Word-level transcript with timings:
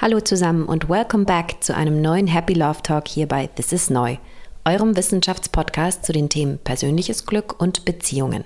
Hallo 0.00 0.20
zusammen 0.20 0.66
und 0.66 0.88
welcome 0.88 1.24
back 1.24 1.56
zu 1.58 1.74
einem 1.74 2.00
neuen 2.00 2.28
Happy 2.28 2.54
Love 2.54 2.82
Talk 2.84 3.08
hier 3.08 3.26
bei 3.26 3.48
This 3.48 3.72
is 3.72 3.90
Neu, 3.90 4.18
eurem 4.64 4.96
Wissenschaftspodcast 4.96 6.04
zu 6.04 6.12
den 6.12 6.28
Themen 6.28 6.58
persönliches 6.58 7.26
Glück 7.26 7.60
und 7.60 7.84
Beziehungen. 7.84 8.44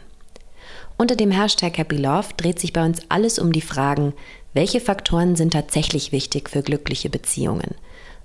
Unter 0.96 1.15
dem 1.15 1.30
Hashtag 1.30 1.77
Happy 1.77 1.99
Love 1.99 2.29
dreht 2.38 2.59
sich 2.59 2.73
bei 2.73 2.83
uns 2.83 3.03
alles 3.11 3.38
um 3.38 3.53
die 3.53 3.61
Fragen, 3.61 4.15
welche 4.54 4.80
Faktoren 4.80 5.37
sind 5.37 5.53
tatsächlich 5.53 6.11
wichtig 6.11 6.49
für 6.49 6.62
glückliche 6.62 7.11
Beziehungen? 7.11 7.75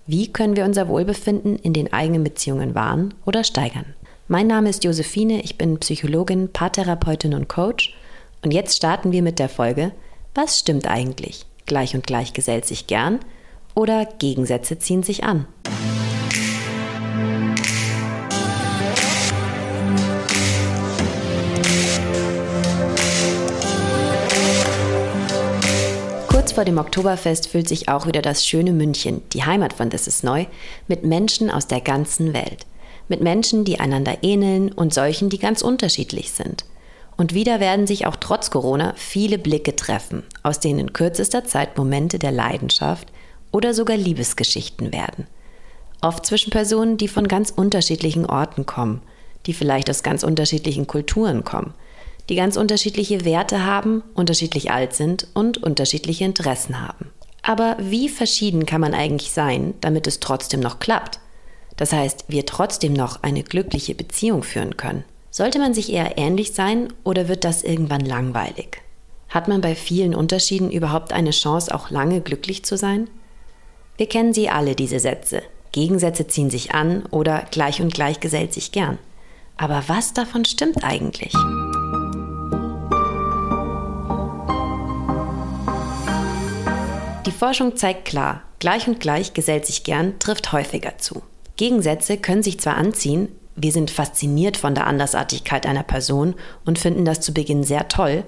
Wie 0.06 0.32
können 0.32 0.56
wir 0.56 0.64
unser 0.64 0.88
Wohlbefinden 0.88 1.58
in 1.58 1.74
den 1.74 1.92
eigenen 1.92 2.24
Beziehungen 2.24 2.76
wahren 2.76 3.14
oder 3.26 3.44
steigern? 3.44 3.94
Mein 4.30 4.48
Name 4.48 4.70
ist 4.70 4.86
Josephine, 4.86 5.42
ich 5.42 5.58
bin 5.58 5.80
Psychologin, 5.80 6.54
Paartherapeutin 6.54 7.34
und 7.34 7.50
Coach 7.50 7.94
und 8.42 8.54
jetzt 8.54 8.78
starten 8.78 9.12
wir 9.12 9.22
mit 9.22 9.38
der 9.38 9.50
Folge, 9.50 9.92
was 10.34 10.58
stimmt 10.58 10.88
eigentlich? 10.88 11.46
Gleich 11.68 11.96
und 11.96 12.08
gleich 12.08 12.32
gesellt 12.32 12.66
sich 12.66 12.88
gern 12.88 13.20
oder 13.76 14.06
Gegensätze 14.06 14.80
ziehen 14.80 15.04
sich 15.04 15.26
an. 15.26 15.46
Kurz 26.30 26.54
vor 26.54 26.64
dem 26.64 26.78
Oktoberfest 26.78 27.50
füllt 27.50 27.68
sich 27.68 27.90
auch 27.90 28.08
wieder 28.08 28.22
das 28.22 28.48
schöne 28.48 28.72
München, 28.72 29.22
die 29.34 29.44
Heimat 29.44 29.74
von 29.74 29.90
Das 29.90 30.08
ist 30.08 30.24
neu, 30.24 30.46
mit 30.88 31.04
Menschen 31.04 31.52
aus 31.52 31.68
der 31.68 31.82
ganzen 31.82 32.34
Welt. 32.34 32.66
Mit 33.10 33.20
Menschen, 33.20 33.66
die 33.66 33.82
einander 33.82 34.20
ähneln 34.22 34.72
und 34.72 34.94
solchen, 34.94 35.30
die 35.30 35.40
ganz 35.40 35.62
unterschiedlich 35.62 36.32
sind– 36.32 36.64
und 37.18 37.34
wieder 37.34 37.60
werden 37.60 37.88
sich 37.88 38.06
auch 38.06 38.16
trotz 38.16 38.52
Corona 38.52 38.94
viele 38.96 39.38
Blicke 39.38 39.76
treffen, 39.76 40.24
aus 40.44 40.60
denen 40.60 40.80
in 40.80 40.94
kürzester 40.94 41.44
Zeit 41.44 41.78
Momente 41.78 42.20
der 42.20 42.32
Leidenschaft 42.32 43.12
oder 43.52 43.74
sogar 43.74 43.98
Liebesgeschichten 43.98 44.94
werden. 44.94 45.28
Oft 46.02 46.26
zwischen 46.26 46.52
Personen, 46.52 46.98
die 46.98 47.08
von 47.08 47.28
ganz 47.28 47.50
unterschiedlichen 47.50 48.26
Orten 48.26 48.66
kommen, 48.68 49.02
die 49.48 49.54
vielleicht 49.54 49.90
aus 49.90 50.04
ganz 50.04 50.24
unterschiedlichen 50.24 50.86
Kulturen 50.86 51.44
kommen, 51.44 51.74
die 52.30 52.36
ganz 52.36 52.56
unterschiedliche 52.56 53.26
Werte 53.26 53.66
haben, 53.66 54.04
unterschiedlich 54.14 54.72
alt 54.72 54.94
sind 54.94 55.28
und 55.34 55.64
unterschiedliche 55.64 56.26
Interessen 56.26 56.82
haben. 56.82 57.10
Aber 57.42 57.78
wie 57.80 58.10
verschieden 58.10 58.66
kann 58.66 58.82
man 58.82 58.94
eigentlich 58.94 59.32
sein, 59.32 59.74
damit 59.82 60.06
es 60.06 60.20
trotzdem 60.20 60.60
noch 60.60 60.80
klappt? 60.80 61.20
Das 61.78 61.94
heißt, 61.94 62.26
wir 62.28 62.46
trotzdem 62.46 62.94
noch 62.94 63.24
eine 63.24 63.44
glückliche 63.44 63.96
Beziehung 63.96 64.44
führen 64.44 64.76
können. 64.78 65.04
Sollte 65.30 65.60
man 65.60 65.74
sich 65.74 65.92
eher 65.92 66.18
ähnlich 66.18 66.54
sein 66.54 66.94
oder 67.04 67.28
wird 67.28 67.44
das 67.44 67.64
irgendwann 67.64 68.02
langweilig? 68.02 68.82
Hat 69.30 69.48
man 69.48 69.62
bei 69.62 69.76
vielen 69.76 70.16
Unterschieden 70.16 70.72
überhaupt 70.72 71.12
eine 71.12 71.32
Chance, 71.32 71.74
auch 71.74 71.90
lange 71.90 72.22
glücklich 72.22 72.64
zu 72.64 72.78
sein? 72.78 73.10
Wir 73.98 74.08
kennen 74.08 74.34
sie 74.34 74.50
alle, 74.50 74.76
diese 74.76 75.00
Sätze. 75.00 75.42
Gegensätze 75.74 76.28
ziehen 76.28 76.50
sich 76.50 76.74
an 76.74 77.06
oder 77.12 77.46
gleich 77.52 77.82
und 77.82 77.94
gleich 77.94 78.20
gesellt 78.20 78.54
sich 78.54 78.72
gern. 78.72 78.98
Aber 79.58 79.84
was 79.88 80.14
davon 80.14 80.46
stimmt 80.46 80.84
eigentlich? 80.84 81.34
Die 87.26 87.32
Forschung 87.32 87.76
zeigt 87.76 88.06
klar, 88.06 88.44
gleich 88.60 88.88
und 88.88 89.00
gleich 89.00 89.34
gesellt 89.34 89.66
sich 89.66 89.84
gern 89.84 90.18
trifft 90.20 90.54
häufiger 90.54 90.98
zu. 90.98 91.22
Gegensätze 91.58 92.18
können 92.18 92.44
sich 92.44 92.60
zwar 92.60 92.78
anziehen, 92.78 93.30
wir 93.58 93.72
sind 93.72 93.92
fasziniert 93.92 94.56
von 94.56 94.76
der 94.76 94.88
Andersartigkeit 94.88 95.66
einer 95.66 95.84
Person 95.84 96.36
und 96.64 96.80
finden 96.80 97.04
das 97.04 97.20
zu 97.20 97.34
Beginn 97.34 97.64
sehr 97.64 97.88
toll, 97.88 98.24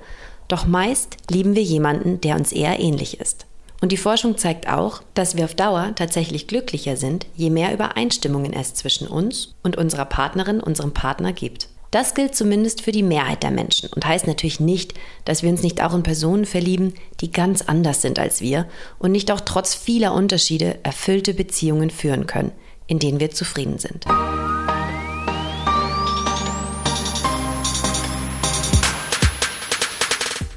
doch 0.47 0.65
meist 0.65 1.17
lieben 1.29 1.55
wir 1.55 1.61
jemanden, 1.61 2.19
der 2.19 2.35
uns 2.35 2.51
eher 2.51 2.79
ähnlich 2.79 3.19
ist. 3.21 3.45
Und 3.81 3.91
die 3.91 3.97
Forschung 3.97 4.37
zeigt 4.37 4.67
auch, 4.67 5.01
dass 5.13 5.37
wir 5.37 5.45
auf 5.45 5.53
Dauer 5.53 5.93
tatsächlich 5.95 6.47
glücklicher 6.47 6.97
sind, 6.97 7.27
je 7.35 7.49
mehr 7.49 7.71
Übereinstimmungen 7.71 8.51
es 8.51 8.73
zwischen 8.73 9.07
uns 9.07 9.55
und 9.63 9.77
unserer 9.77 10.05
Partnerin, 10.05 10.59
unserem 10.59 10.93
Partner 10.93 11.31
gibt. 11.31 11.69
Das 11.91 12.13
gilt 12.13 12.35
zumindest 12.35 12.81
für 12.81 12.91
die 12.91 13.03
Mehrheit 13.03 13.41
der 13.41 13.51
Menschen 13.51 13.89
und 13.95 14.05
heißt 14.05 14.27
natürlich 14.27 14.59
nicht, 14.59 14.93
dass 15.25 15.43
wir 15.43 15.49
uns 15.49 15.63
nicht 15.63 15.81
auch 15.81 15.93
in 15.93 16.03
Personen 16.03 16.45
verlieben, 16.45 16.93
die 17.21 17.31
ganz 17.31 17.63
anders 17.63 18.01
sind 18.01 18.19
als 18.19 18.41
wir 18.41 18.67
und 18.99 19.11
nicht 19.11 19.31
auch 19.31 19.41
trotz 19.41 19.73
vieler 19.75 20.13
Unterschiede 20.13 20.77
erfüllte 20.83 21.33
Beziehungen 21.33 21.89
führen 21.89 22.27
können, 22.27 22.51
in 22.85 22.99
denen 22.99 23.19
wir 23.19 23.31
zufrieden 23.31 23.79
sind. 23.79 24.05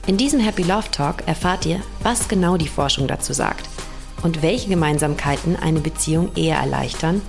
In 0.05 0.17
diesem 0.17 0.41
Happy 0.41 0.65
Love 0.65 0.91
Talk 0.91 1.29
erfahrt 1.29 1.65
ihr, 1.65 1.81
was 2.03 2.27
genau 2.27 2.57
die 2.57 2.67
Forschung 2.67 3.07
dazu 3.07 3.33
sagt 3.33 3.69
und 4.25 4.43
welche 4.43 4.69
Gemeinsamkeiten 4.69 5.55
eine 5.55 5.79
Beziehung 5.79 6.35
eher 6.35 6.57
erleichtern, 6.57 7.23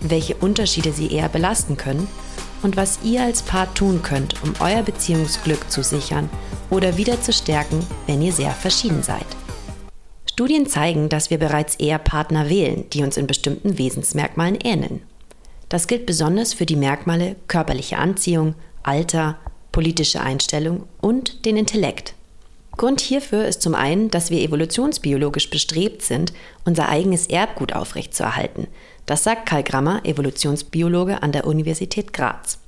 welche 0.00 0.36
Unterschiede 0.36 0.92
sie 0.92 1.10
eher 1.12 1.28
belasten 1.28 1.76
können 1.76 2.06
und 2.62 2.76
was 2.76 3.00
ihr 3.02 3.22
als 3.22 3.42
Paar 3.42 3.74
tun 3.74 4.02
könnt, 4.02 4.40
um 4.44 4.52
euer 4.60 4.82
Beziehungsglück 4.82 5.68
zu 5.72 5.82
sichern 5.82 6.30
oder 6.70 6.96
wieder 6.96 7.20
zu 7.20 7.32
stärken, 7.32 7.84
wenn 8.06 8.22
ihr 8.22 8.32
sehr 8.32 8.52
verschieden 8.52 9.02
seid. 9.02 9.26
Studien 10.30 10.66
zeigen, 10.66 11.08
dass 11.08 11.30
wir 11.30 11.38
bereits 11.38 11.74
eher 11.74 11.98
Partner 11.98 12.48
wählen, 12.48 12.88
die 12.90 13.02
uns 13.02 13.16
in 13.16 13.26
bestimmten 13.26 13.76
Wesensmerkmalen 13.76 14.56
ähneln. 14.62 15.02
Das 15.68 15.88
gilt 15.88 16.06
besonders 16.06 16.54
für 16.54 16.66
die 16.66 16.76
Merkmale 16.76 17.34
körperliche 17.48 17.98
Anziehung, 17.98 18.54
Alter, 18.84 19.36
politische 19.72 20.20
Einstellung 20.20 20.84
und 21.00 21.44
den 21.44 21.56
Intellekt. 21.56 22.14
Grund 22.80 23.02
hierfür 23.02 23.44
ist 23.44 23.60
zum 23.60 23.74
einen, 23.74 24.10
dass 24.10 24.30
wir 24.30 24.40
evolutionsbiologisch 24.40 25.50
bestrebt 25.50 26.00
sind, 26.00 26.32
unser 26.64 26.88
eigenes 26.88 27.26
Erbgut 27.26 27.74
aufrechtzuerhalten. 27.74 28.68
Das 29.04 29.22
sagt 29.22 29.44
Karl 29.44 29.62
Grammer, 29.62 30.00
Evolutionsbiologe 30.06 31.22
an 31.22 31.30
der 31.30 31.46
Universität 31.46 32.14
Graz. 32.14 32.58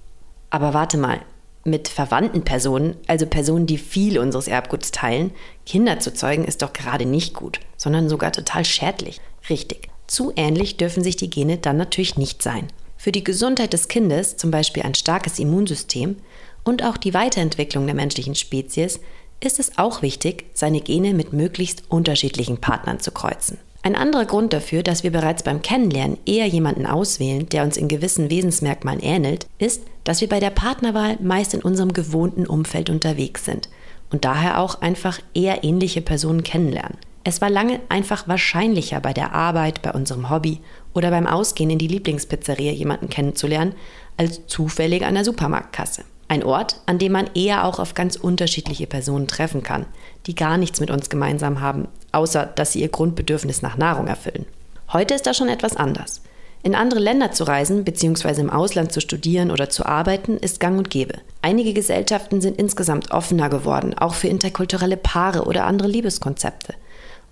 Aber 0.50 0.74
warte 0.74 0.98
mal, 0.98 1.22
mit 1.64 1.88
verwandten 1.88 2.42
Personen, 2.42 2.98
also 3.06 3.24
Personen, 3.24 3.64
die 3.64 3.78
viel 3.78 4.18
unseres 4.18 4.48
Erbguts 4.48 4.90
teilen, 4.90 5.30
Kinder 5.64 5.98
zu 5.98 6.12
zeugen, 6.12 6.44
ist 6.44 6.60
doch 6.60 6.74
gerade 6.74 7.06
nicht 7.06 7.32
gut, 7.32 7.60
sondern 7.78 8.10
sogar 8.10 8.32
total 8.32 8.66
schädlich. 8.66 9.18
Richtig. 9.48 9.88
Zu 10.08 10.34
ähnlich 10.36 10.76
dürfen 10.76 11.02
sich 11.02 11.16
die 11.16 11.30
Gene 11.30 11.56
dann 11.56 11.78
natürlich 11.78 12.18
nicht 12.18 12.42
sein. 12.42 12.68
Für 12.98 13.12
die 13.12 13.24
Gesundheit 13.24 13.72
des 13.72 13.88
Kindes, 13.88 14.36
zum 14.36 14.50
Beispiel 14.50 14.82
ein 14.82 14.94
starkes 14.94 15.38
Immunsystem, 15.38 16.16
und 16.64 16.84
auch 16.84 16.96
die 16.96 17.14
Weiterentwicklung 17.14 17.86
der 17.86 17.94
menschlichen 17.94 18.34
Spezies 18.34 19.00
ist 19.44 19.58
es 19.58 19.78
auch 19.78 20.02
wichtig, 20.02 20.46
seine 20.54 20.80
Gene 20.80 21.14
mit 21.14 21.32
möglichst 21.32 21.84
unterschiedlichen 21.88 22.58
Partnern 22.58 23.00
zu 23.00 23.10
kreuzen. 23.10 23.58
Ein 23.84 23.96
anderer 23.96 24.26
Grund 24.26 24.52
dafür, 24.52 24.84
dass 24.84 25.02
wir 25.02 25.10
bereits 25.10 25.42
beim 25.42 25.60
Kennenlernen 25.60 26.18
eher 26.24 26.46
jemanden 26.46 26.86
auswählen, 26.86 27.48
der 27.48 27.64
uns 27.64 27.76
in 27.76 27.88
gewissen 27.88 28.30
Wesensmerkmalen 28.30 29.00
ähnelt, 29.00 29.46
ist, 29.58 29.82
dass 30.04 30.20
wir 30.20 30.28
bei 30.28 30.38
der 30.38 30.50
Partnerwahl 30.50 31.18
meist 31.20 31.52
in 31.52 31.62
unserem 31.62 31.92
gewohnten 31.92 32.46
Umfeld 32.46 32.90
unterwegs 32.90 33.44
sind 33.44 33.68
und 34.12 34.24
daher 34.24 34.60
auch 34.60 34.80
einfach 34.82 35.18
eher 35.34 35.64
ähnliche 35.64 36.00
Personen 36.00 36.44
kennenlernen. 36.44 36.96
Es 37.24 37.40
war 37.40 37.50
lange 37.50 37.80
einfach 37.88 38.28
wahrscheinlicher 38.28 39.00
bei 39.00 39.12
der 39.12 39.32
Arbeit, 39.32 39.82
bei 39.82 39.92
unserem 39.92 40.30
Hobby 40.30 40.60
oder 40.92 41.10
beim 41.10 41.26
Ausgehen 41.26 41.70
in 41.70 41.78
die 41.78 41.88
Lieblingspizzeria 41.88 42.72
jemanden 42.72 43.08
kennenzulernen, 43.08 43.74
als 44.16 44.46
zufällig 44.46 45.04
an 45.04 45.14
der 45.14 45.24
Supermarktkasse. 45.24 46.04
Ein 46.32 46.44
Ort, 46.44 46.76
an 46.86 46.96
dem 46.96 47.12
man 47.12 47.28
eher 47.34 47.66
auch 47.66 47.78
auf 47.78 47.92
ganz 47.92 48.16
unterschiedliche 48.16 48.86
Personen 48.86 49.28
treffen 49.28 49.62
kann, 49.62 49.84
die 50.26 50.34
gar 50.34 50.56
nichts 50.56 50.80
mit 50.80 50.90
uns 50.90 51.10
gemeinsam 51.10 51.60
haben, 51.60 51.88
außer 52.10 52.46
dass 52.46 52.72
sie 52.72 52.80
ihr 52.80 52.88
Grundbedürfnis 52.88 53.60
nach 53.60 53.76
Nahrung 53.76 54.06
erfüllen. 54.06 54.46
Heute 54.94 55.12
ist 55.12 55.26
das 55.26 55.36
schon 55.36 55.50
etwas 55.50 55.76
anders. 55.76 56.22
In 56.62 56.74
andere 56.74 57.00
Länder 57.00 57.32
zu 57.32 57.44
reisen 57.44 57.84
bzw. 57.84 58.40
im 58.40 58.48
Ausland 58.48 58.92
zu 58.92 59.02
studieren 59.02 59.50
oder 59.50 59.68
zu 59.68 59.84
arbeiten 59.84 60.38
ist 60.38 60.58
gang 60.58 60.78
und 60.78 60.88
gäbe. 60.88 61.16
Einige 61.42 61.74
Gesellschaften 61.74 62.40
sind 62.40 62.56
insgesamt 62.56 63.10
offener 63.10 63.50
geworden, 63.50 63.92
auch 63.98 64.14
für 64.14 64.28
interkulturelle 64.28 64.96
Paare 64.96 65.44
oder 65.44 65.66
andere 65.66 65.88
Liebeskonzepte. 65.88 66.72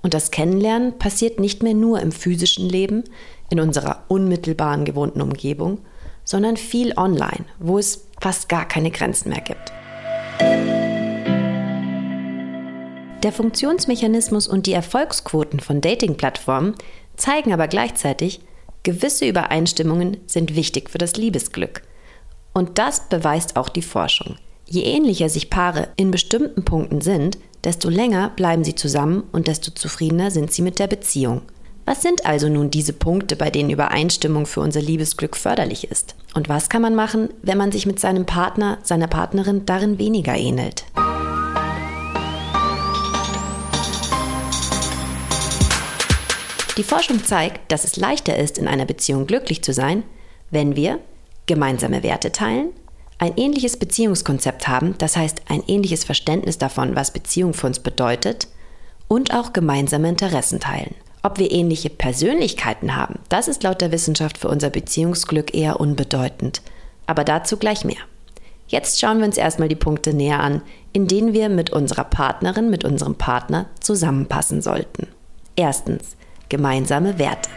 Und 0.03 0.13
das 0.13 0.31
Kennenlernen 0.31 0.99
passiert 0.99 1.41
nicht 1.41 1.63
mehr 1.63 1.73
nur 1.73 2.01
im 2.01 2.13
physischen 2.13 2.69
Leben, 2.69 3.05
in 3.49 3.61
unserer 3.61 4.03
unmittelbaren 4.09 4.85
gewohnten 4.85 5.23
Umgebung, 5.23 5.79
sondern 6.31 6.57
viel 6.57 6.97
online, 6.97 7.45
wo 7.59 7.77
es 7.77 8.07
fast 8.21 8.49
gar 8.49 8.65
keine 8.65 8.93
Grenzen 8.93 9.31
mehr 9.31 9.41
gibt. 9.41 9.73
Der 13.25 13.33
Funktionsmechanismus 13.33 14.47
und 14.47 14.67
die 14.67 14.73
Erfolgsquoten 14.73 15.59
von 15.59 15.81
Dating-Plattformen 15.81 16.77
zeigen 17.17 17.53
aber 17.53 17.67
gleichzeitig, 17.67 18.43
gewisse 18.85 19.27
Übereinstimmungen 19.27 20.19
sind 20.29 20.55
wichtig 20.55 20.89
für 20.89 20.99
das 20.99 21.17
Liebesglück. 21.17 21.83
Und 22.55 22.79
das 22.79 23.09
beweist 23.09 23.57
auch 23.57 23.69
die 23.69 23.83
Forschung. 23.83 24.37
Je 24.67 24.83
ähnlicher 24.83 25.29
sich 25.29 25.51
Paare 25.51 25.89
in 25.97 26.13
bestimmten 26.13 26.65
Punkten 26.65 27.01
sind, 27.01 27.39
desto 27.65 27.89
länger 27.89 28.31
bleiben 28.37 28.63
sie 28.63 28.77
zusammen 28.77 29.25
und 29.33 29.49
desto 29.49 29.73
zufriedener 29.73 30.31
sind 30.31 30.53
sie 30.53 30.63
mit 30.63 30.79
der 30.79 30.87
Beziehung. 30.87 31.43
Was 31.91 32.03
sind 32.03 32.25
also 32.25 32.49
nun 32.49 32.71
diese 32.71 32.93
Punkte, 32.93 33.35
bei 33.35 33.51
denen 33.51 33.69
Übereinstimmung 33.69 34.47
für 34.47 34.61
unser 34.61 34.81
Liebesglück 34.81 35.37
förderlich 35.37 35.91
ist? 35.91 36.15
Und 36.35 36.49
was 36.49 36.69
kann 36.69 36.83
man 36.83 36.95
machen, 36.95 37.31
wenn 37.43 37.59
man 37.59 37.73
sich 37.73 37.85
mit 37.85 37.99
seinem 37.99 38.27
Partner, 38.27 38.79
seiner 38.85 39.09
Partnerin 39.09 39.67
darin 39.67 39.99
weniger 39.99 40.37
ähnelt? 40.37 40.85
Die 46.77 46.85
Forschung 46.85 47.25
zeigt, 47.25 47.73
dass 47.73 47.83
es 47.83 47.97
leichter 47.97 48.37
ist, 48.37 48.57
in 48.57 48.69
einer 48.69 48.87
Beziehung 48.87 49.27
glücklich 49.27 49.65
zu 49.65 49.73
sein, 49.73 50.05
wenn 50.53 50.77
wir 50.77 51.01
gemeinsame 51.47 52.05
Werte 52.05 52.31
teilen, 52.31 52.69
ein 53.19 53.33
ähnliches 53.37 53.77
Beziehungskonzept 53.77 54.69
haben, 54.69 54.95
das 54.99 55.17
heißt 55.17 55.43
ein 55.49 55.65
ähnliches 55.67 56.05
Verständnis 56.05 56.57
davon, 56.57 56.95
was 56.95 57.13
Beziehung 57.13 57.53
für 57.53 57.67
uns 57.67 57.81
bedeutet, 57.81 58.47
und 59.09 59.35
auch 59.35 59.53
gemeinsame 59.53 60.09
Interessen 60.09 60.61
teilen. 60.61 60.95
Ob 61.23 61.39
wir 61.39 61.53
ähnliche 61.53 61.91
Persönlichkeiten 61.91 62.97
haben, 62.97 63.19
das 63.29 63.47
ist 63.47 63.63
laut 63.63 63.83
der 63.83 63.93
Wissenschaft 63.93 64.39
für 64.39 64.49
unser 64.49 64.71
Beziehungsglück 64.71 65.55
eher 65.55 65.79
unbedeutend. 65.79 66.63
Aber 67.07 67.25
dazu 67.25 67.59
gleich 67.59 67.85
mehr. 67.85 67.99
Jetzt 68.69 69.01
schauen 69.01 69.19
wir 69.19 69.27
uns 69.27 69.37
erstmal 69.37 69.69
die 69.69 69.75
Punkte 69.75 70.15
näher 70.15 70.41
an, 70.41 70.63
in 70.93 71.09
denen 71.09 71.33
wir 71.35 71.49
mit 71.49 71.71
unserer 71.71 72.05
Partnerin, 72.05 72.71
mit 72.71 72.85
unserem 72.85 73.17
Partner 73.17 73.67
zusammenpassen 73.81 74.63
sollten. 74.63 75.09
Erstens, 75.57 76.17
gemeinsame 76.49 77.19
Werte. 77.19 77.51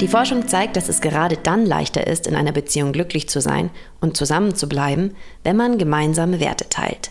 Die 0.00 0.08
Forschung 0.08 0.46
zeigt, 0.46 0.76
dass 0.76 0.88
es 0.88 1.00
gerade 1.00 1.36
dann 1.36 1.66
leichter 1.66 2.06
ist, 2.06 2.26
in 2.26 2.34
einer 2.34 2.52
Beziehung 2.52 2.92
glücklich 2.92 3.28
zu 3.28 3.40
sein 3.40 3.70
und 4.00 4.16
zusammen 4.16 4.54
zu 4.54 4.68
bleiben, 4.68 5.16
wenn 5.42 5.56
man 5.56 5.78
gemeinsame 5.78 6.38
Werte 6.38 6.68
teilt. 6.68 7.10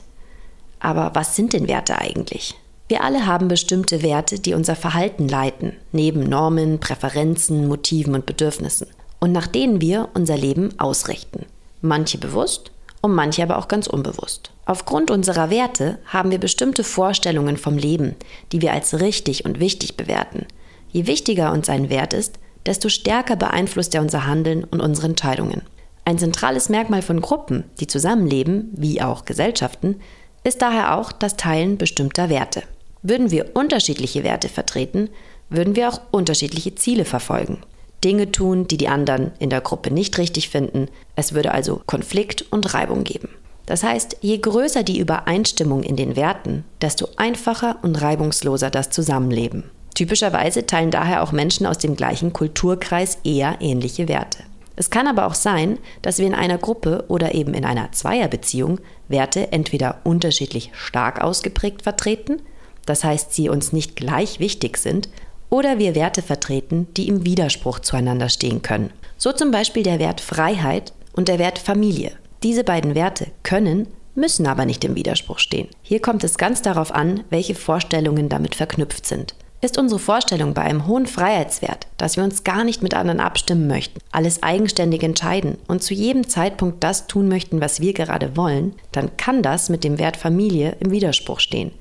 Aber 0.79 1.11
was 1.13 1.35
sind 1.35 1.53
denn 1.53 1.67
Werte 1.67 1.99
eigentlich? 1.99 2.55
Wir 2.87 3.03
alle 3.03 3.25
haben 3.25 3.47
bestimmte 3.47 4.03
Werte, 4.03 4.39
die 4.39 4.53
unser 4.53 4.75
Verhalten 4.75 5.27
leiten, 5.27 5.73
neben 5.91 6.21
Normen, 6.21 6.79
Präferenzen, 6.79 7.67
Motiven 7.67 8.13
und 8.13 8.27
Bedürfnissen, 8.27 8.87
und 9.19 9.31
nach 9.31 9.47
denen 9.47 9.81
wir 9.81 10.09
unser 10.13 10.37
Leben 10.37 10.79
ausrichten. 10.79 11.45
Manche 11.81 12.19
bewusst 12.19 12.69
und 13.01 13.15
manche 13.15 13.41
aber 13.41 13.57
auch 13.57 13.67
ganz 13.67 13.87
unbewusst. 13.87 14.51
Aufgrund 14.67 15.09
unserer 15.09 15.49
Werte 15.49 15.97
haben 16.05 16.29
wir 16.29 16.39
bestimmte 16.39 16.83
Vorstellungen 16.83 17.57
vom 17.57 17.77
Leben, 17.77 18.15
die 18.51 18.61
wir 18.61 18.71
als 18.71 18.99
richtig 18.99 19.45
und 19.45 19.59
wichtig 19.59 19.97
bewerten. 19.97 20.45
Je 20.91 21.07
wichtiger 21.07 21.51
uns 21.53 21.69
ein 21.69 21.89
Wert 21.89 22.13
ist, 22.13 22.37
desto 22.67 22.89
stärker 22.89 23.35
beeinflusst 23.35 23.95
er 23.95 24.01
unser 24.01 24.27
Handeln 24.27 24.63
und 24.63 24.79
unsere 24.79 25.07
Entscheidungen. 25.07 25.63
Ein 26.03 26.19
zentrales 26.19 26.69
Merkmal 26.69 27.01
von 27.01 27.19
Gruppen, 27.19 27.63
die 27.79 27.87
zusammenleben, 27.87 28.69
wie 28.73 29.01
auch 29.01 29.25
Gesellschaften, 29.25 30.01
ist 30.43 30.61
daher 30.61 30.97
auch 30.97 31.11
das 31.11 31.35
Teilen 31.35 31.79
bestimmter 31.79 32.29
Werte. 32.29 32.61
Würden 33.07 33.29
wir 33.29 33.55
unterschiedliche 33.55 34.23
Werte 34.23 34.49
vertreten, 34.49 35.09
würden 35.51 35.75
wir 35.75 35.89
auch 35.89 36.01
unterschiedliche 36.09 36.73
Ziele 36.73 37.05
verfolgen. 37.05 37.59
Dinge 38.03 38.31
tun, 38.31 38.67
die 38.67 38.77
die 38.77 38.87
anderen 38.87 39.31
in 39.37 39.51
der 39.51 39.61
Gruppe 39.61 39.91
nicht 39.91 40.17
richtig 40.17 40.49
finden. 40.49 40.87
Es 41.15 41.33
würde 41.33 41.51
also 41.51 41.83
Konflikt 41.85 42.45
und 42.49 42.73
Reibung 42.73 43.03
geben. 43.03 43.29
Das 43.67 43.83
heißt, 43.83 44.17
je 44.21 44.39
größer 44.39 44.81
die 44.81 44.97
Übereinstimmung 44.97 45.83
in 45.83 45.95
den 45.95 46.15
Werten, 46.15 46.65
desto 46.81 47.07
einfacher 47.15 47.77
und 47.83 48.01
reibungsloser 48.01 48.71
das 48.71 48.89
Zusammenleben. 48.89 49.65
Typischerweise 49.93 50.65
teilen 50.65 50.89
daher 50.89 51.21
auch 51.21 51.31
Menschen 51.31 51.67
aus 51.67 51.77
dem 51.77 51.95
gleichen 51.95 52.33
Kulturkreis 52.33 53.19
eher 53.23 53.57
ähnliche 53.59 54.07
Werte. 54.07 54.39
Es 54.75 54.89
kann 54.89 55.05
aber 55.05 55.27
auch 55.27 55.35
sein, 55.35 55.77
dass 56.01 56.17
wir 56.17 56.25
in 56.25 56.33
einer 56.33 56.57
Gruppe 56.57 57.05
oder 57.07 57.35
eben 57.35 57.53
in 57.53 57.65
einer 57.65 57.91
Zweierbeziehung 57.91 58.79
Werte 59.09 59.51
entweder 59.51 59.99
unterschiedlich 60.03 60.71
stark 60.73 61.21
ausgeprägt 61.21 61.83
vertreten 61.83 62.41
das 62.85 63.03
heißt 63.03 63.33
sie 63.33 63.49
uns 63.49 63.73
nicht 63.73 63.95
gleich 63.95 64.39
wichtig 64.39 64.77
sind, 64.77 65.09
oder 65.49 65.79
wir 65.79 65.95
Werte 65.95 66.21
vertreten, 66.21 66.87
die 66.97 67.07
im 67.07 67.25
Widerspruch 67.25 67.79
zueinander 67.79 68.29
stehen 68.29 68.61
können. 68.61 68.91
So 69.17 69.31
zum 69.31 69.51
Beispiel 69.51 69.83
der 69.83 69.99
Wert 69.99 70.21
Freiheit 70.21 70.93
und 71.13 71.27
der 71.27 71.39
Wert 71.39 71.59
Familie. 71.59 72.11
Diese 72.43 72.63
beiden 72.63 72.95
Werte 72.95 73.27
können, 73.43 73.87
müssen 74.15 74.47
aber 74.47 74.65
nicht 74.65 74.83
im 74.83 74.95
Widerspruch 74.95 75.39
stehen. 75.39 75.67
Hier 75.81 76.01
kommt 76.01 76.23
es 76.23 76.37
ganz 76.37 76.61
darauf 76.61 76.93
an, 76.93 77.23
welche 77.29 77.55
Vorstellungen 77.55 78.29
damit 78.29 78.55
verknüpft 78.55 79.05
sind. 79.05 79.35
Ist 79.61 79.77
unsere 79.77 79.99
Vorstellung 79.99 80.53
bei 80.53 80.61
einem 80.61 80.85
hohen 80.85 81.07
Freiheitswert, 81.07 81.87
dass 81.97 82.17
wir 82.17 82.23
uns 82.23 82.43
gar 82.43 82.63
nicht 82.63 82.83
mit 82.83 82.93
anderen 82.93 83.19
abstimmen 83.19 83.67
möchten, 83.67 83.99
alles 84.11 84.43
eigenständig 84.43 85.01
entscheiden 85.01 85.57
und 85.67 85.81
zu 85.81 85.93
jedem 85.93 86.27
Zeitpunkt 86.27 86.83
das 86.83 87.07
tun 87.07 87.29
möchten, 87.29 87.61
was 87.61 87.79
wir 87.79 87.93
gerade 87.93 88.35
wollen, 88.37 88.75
dann 88.91 89.15
kann 89.17 89.41
das 89.41 89.69
mit 89.69 89.83
dem 89.83 89.97
Wert 89.97 90.17
Familie 90.17 90.75
im 90.81 90.91
Widerspruch 90.91 91.39
stehen 91.39 91.71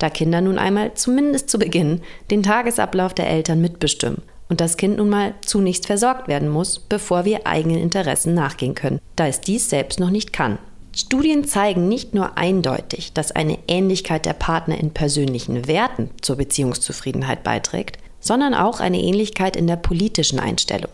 da 0.00 0.10
Kinder 0.10 0.40
nun 0.40 0.58
einmal 0.58 0.94
zumindest 0.94 1.48
zu 1.48 1.58
Beginn 1.58 2.00
den 2.30 2.42
Tagesablauf 2.42 3.14
der 3.14 3.28
Eltern 3.28 3.60
mitbestimmen 3.60 4.22
und 4.48 4.60
das 4.60 4.76
Kind 4.76 4.96
nun 4.96 5.08
mal 5.08 5.34
zunächst 5.44 5.86
versorgt 5.86 6.26
werden 6.26 6.48
muss, 6.48 6.80
bevor 6.80 7.24
wir 7.24 7.46
eigenen 7.46 7.78
Interessen 7.78 8.34
nachgehen 8.34 8.74
können, 8.74 8.98
da 9.14 9.28
es 9.28 9.40
dies 9.40 9.70
selbst 9.70 10.00
noch 10.00 10.10
nicht 10.10 10.32
kann. 10.32 10.58
Studien 10.94 11.44
zeigen 11.44 11.88
nicht 11.88 12.14
nur 12.14 12.36
eindeutig, 12.36 13.12
dass 13.12 13.30
eine 13.30 13.58
Ähnlichkeit 13.68 14.26
der 14.26 14.32
Partner 14.32 14.76
in 14.76 14.90
persönlichen 14.90 15.68
Werten 15.68 16.10
zur 16.20 16.36
Beziehungszufriedenheit 16.36 17.44
beiträgt, 17.44 17.98
sondern 18.18 18.54
auch 18.54 18.80
eine 18.80 19.00
Ähnlichkeit 19.00 19.56
in 19.56 19.68
der 19.68 19.76
politischen 19.76 20.40
Einstellung. 20.40 20.90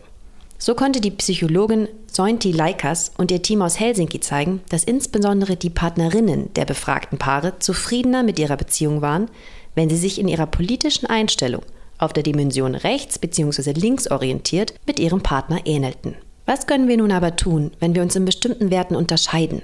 So 0.59 0.75
konnte 0.75 1.01
die 1.01 1.11
Psychologin 1.11 1.87
Sointi 2.17 2.51
Laikas 2.51 3.11
und 3.19 3.29
ihr 3.29 3.43
Team 3.43 3.61
aus 3.61 3.79
Helsinki 3.79 4.19
zeigen, 4.19 4.61
dass 4.69 4.83
insbesondere 4.83 5.55
die 5.55 5.69
Partnerinnen 5.69 6.51
der 6.55 6.65
befragten 6.65 7.19
Paare 7.19 7.59
zufriedener 7.59 8.23
mit 8.23 8.39
ihrer 8.39 8.57
Beziehung 8.57 9.03
waren, 9.03 9.29
wenn 9.75 9.87
sie 9.87 9.97
sich 9.97 10.17
in 10.17 10.27
ihrer 10.27 10.47
politischen 10.47 11.05
Einstellung 11.05 11.61
auf 11.99 12.13
der 12.13 12.23
Dimension 12.23 12.73
rechts 12.73 13.19
bzw. 13.19 13.73
links 13.73 14.09
orientiert 14.09 14.73
mit 14.87 14.99
ihrem 14.99 15.21
Partner 15.21 15.59
ähnelten. 15.65 16.15
Was 16.47 16.65
können 16.65 16.87
wir 16.87 16.97
nun 16.97 17.11
aber 17.11 17.35
tun, 17.35 17.69
wenn 17.79 17.93
wir 17.93 18.01
uns 18.01 18.15
in 18.15 18.25
bestimmten 18.25 18.71
Werten 18.71 18.95
unterscheiden? 18.95 19.61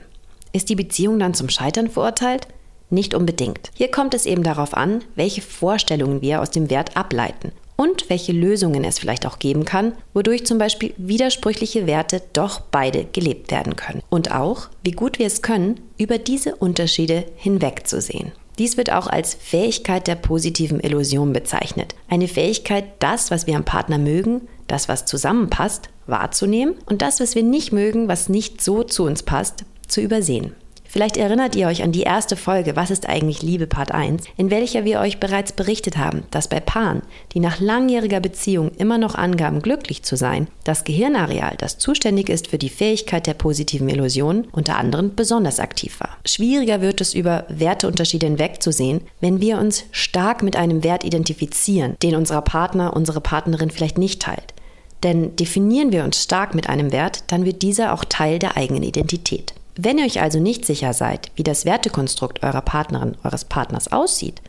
Ist 0.52 0.70
die 0.70 0.76
Beziehung 0.76 1.18
dann 1.18 1.34
zum 1.34 1.50
Scheitern 1.50 1.90
verurteilt? 1.90 2.48
Nicht 2.92 3.16
unbedingt. 3.16 3.72
Hier 3.74 3.90
kommt 3.90 4.14
es 4.14 4.28
eben 4.28 4.44
darauf 4.44 4.76
an, 4.76 5.04
welche 5.16 5.42
Vorstellungen 5.42 6.22
wir 6.22 6.40
aus 6.40 6.52
dem 6.52 6.70
Wert 6.70 6.96
ableiten 6.96 7.52
und 7.76 8.10
welche 8.10 8.32
Lösungen 8.32 8.84
es 8.84 9.00
vielleicht 9.00 9.26
auch 9.26 9.40
geben 9.40 9.66
kann, 9.66 9.94
wodurch 10.14 10.46
zum 10.46 10.58
Beispiel 10.58 10.94
widersprüchliche 10.98 11.88
Werte 11.88 12.22
doch 12.34 12.60
beide 12.60 13.06
gelebt 13.06 13.52
werden 13.52 13.76
können. 13.76 14.02
Und 14.10 14.32
auch, 14.32 14.70
wie 14.84 14.92
gut 14.92 15.20
wir 15.20 15.28
es 15.28 15.42
können, 15.42 15.80
über 15.98 16.18
diese 16.18 16.56
Unterschiede 16.56 17.26
hinwegzusehen. 17.36 18.32
Dies 18.60 18.78
wird 18.78 18.92
auch 18.92 19.08
als 19.08 19.34
Fähigkeit 19.34 20.08
der 20.08 20.16
positiven 20.16 20.80
Illusion 20.80 21.34
bezeichnet. 21.34 21.96
Eine 22.08 22.28
Fähigkeit, 22.28 22.86
das, 23.00 23.32
was 23.32 23.48
wir 23.48 23.56
am 23.56 23.66
Partner 23.66 23.98
mögen, 23.98 24.42
das, 24.68 24.88
was 24.88 25.06
zusammenpasst, 25.06 25.90
wahrzunehmen 26.06 26.76
und 26.86 27.02
das, 27.02 27.20
was 27.20 27.34
wir 27.34 27.44
nicht 27.44 27.72
mögen, 27.72 28.08
was 28.08 28.30
nicht 28.30 28.62
so 28.62 28.84
zu 28.84 29.06
uns 29.06 29.24
passt, 29.24 29.66
zu 29.88 30.02
übersehen. 30.02 30.56
Vielleicht 30.94 31.18
erinnert 31.18 31.56
ihr 31.56 31.66
euch 31.66 31.82
an 31.82 31.92
die 31.92 32.04
erste 32.04 32.36
Folge 32.36 32.76
Was 32.76 32.92
ist 32.92 33.10
eigentlich 33.10 33.42
Liebe 33.42 33.66
Part 33.66 33.92
1, 33.92 34.26
in 34.38 34.52
welcher 34.52 34.86
wir 34.86 35.00
euch 35.00 35.20
bereits 35.20 35.52
berichtet 35.52 35.98
haben, 35.98 36.22
dass 36.30 36.48
bei 36.48 36.60
Paaren, 36.60 37.02
die 37.34 37.40
nach 37.40 37.60
langjähriger 37.60 38.20
Beziehung 38.20 38.70
immer 38.78 39.00
noch 39.00 39.16
angaben, 39.16 39.64
glücklich 39.64 40.04
zu 40.04 40.16
sein, 40.16 40.50
das 40.64 40.84
Gehirnareal, 40.84 41.56
das 41.58 41.80
zuständig 41.80 42.30
ist 42.30 42.48
für 42.48 42.60
die 42.60 42.70
Fähigkeit 42.70 43.26
der 43.26 43.34
positiven 43.34 43.90
Illusion, 43.90 44.48
unter 44.52 44.78
anderem 44.78 45.16
besonders 45.16 45.60
aktiv 45.60 46.00
war. 46.00 46.16
Schwieriger 46.28 46.80
wird 46.82 47.02
es 47.02 47.16
über 47.16 47.46
Werteunterschiede 47.50 48.28
hinwegzusehen, 48.28 49.02
wenn 49.20 49.42
wir 49.42 49.58
uns 49.58 49.86
stark 49.90 50.44
mit 50.44 50.56
einem 50.56 50.84
Wert 50.84 51.04
identifizieren, 51.04 51.96
den 52.04 52.16
unser 52.16 52.40
Partner, 52.44 52.96
unsere 52.96 53.20
Partnerin 53.20 53.72
vielleicht 53.72 53.98
nicht 53.98 54.22
teilt. 54.22 54.54
Denn 55.02 55.36
definieren 55.38 55.92
wir 55.92 56.04
uns 56.04 56.22
stark 56.22 56.54
mit 56.54 56.70
einem 56.70 56.92
Wert, 56.92 57.24
dann 57.32 57.46
wird 57.46 57.64
dieser 57.64 57.96
auch 57.96 58.06
Teil 58.06 58.38
der 58.38 58.58
eigenen 58.58 58.84
Identität. 58.84 59.56
Wenn 59.76 59.98
ihr 59.98 60.06
euch 60.06 60.22
also 60.22 60.40
nicht 60.40 60.66
sicher 60.66 60.94
seid, 60.94 61.32
wie 61.36 61.44
das 61.44 61.66
Wertekonstrukt 61.66 62.44
eurer 62.44 62.62
Partnerin, 62.62 63.18
eures 63.24 63.46
Partners 63.46 63.92
aussieht 63.92 64.42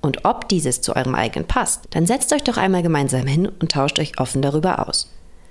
und 0.00 0.24
ob 0.24 0.48
dieses 0.48 0.80
zu 0.80 0.94
eurem 0.94 1.16
eigenen 1.16 1.48
passt, 1.48 1.86
dann 1.90 2.06
setzt 2.06 2.32
euch 2.32 2.44
doch 2.44 2.56
einmal 2.56 2.82
gemeinsam 2.82 3.26
hin 3.26 3.48
und 3.48 3.72
tauscht 3.72 3.98
euch 3.98 4.20
offen 4.20 4.40
darüber 4.40 4.88
aus. 4.88 5.10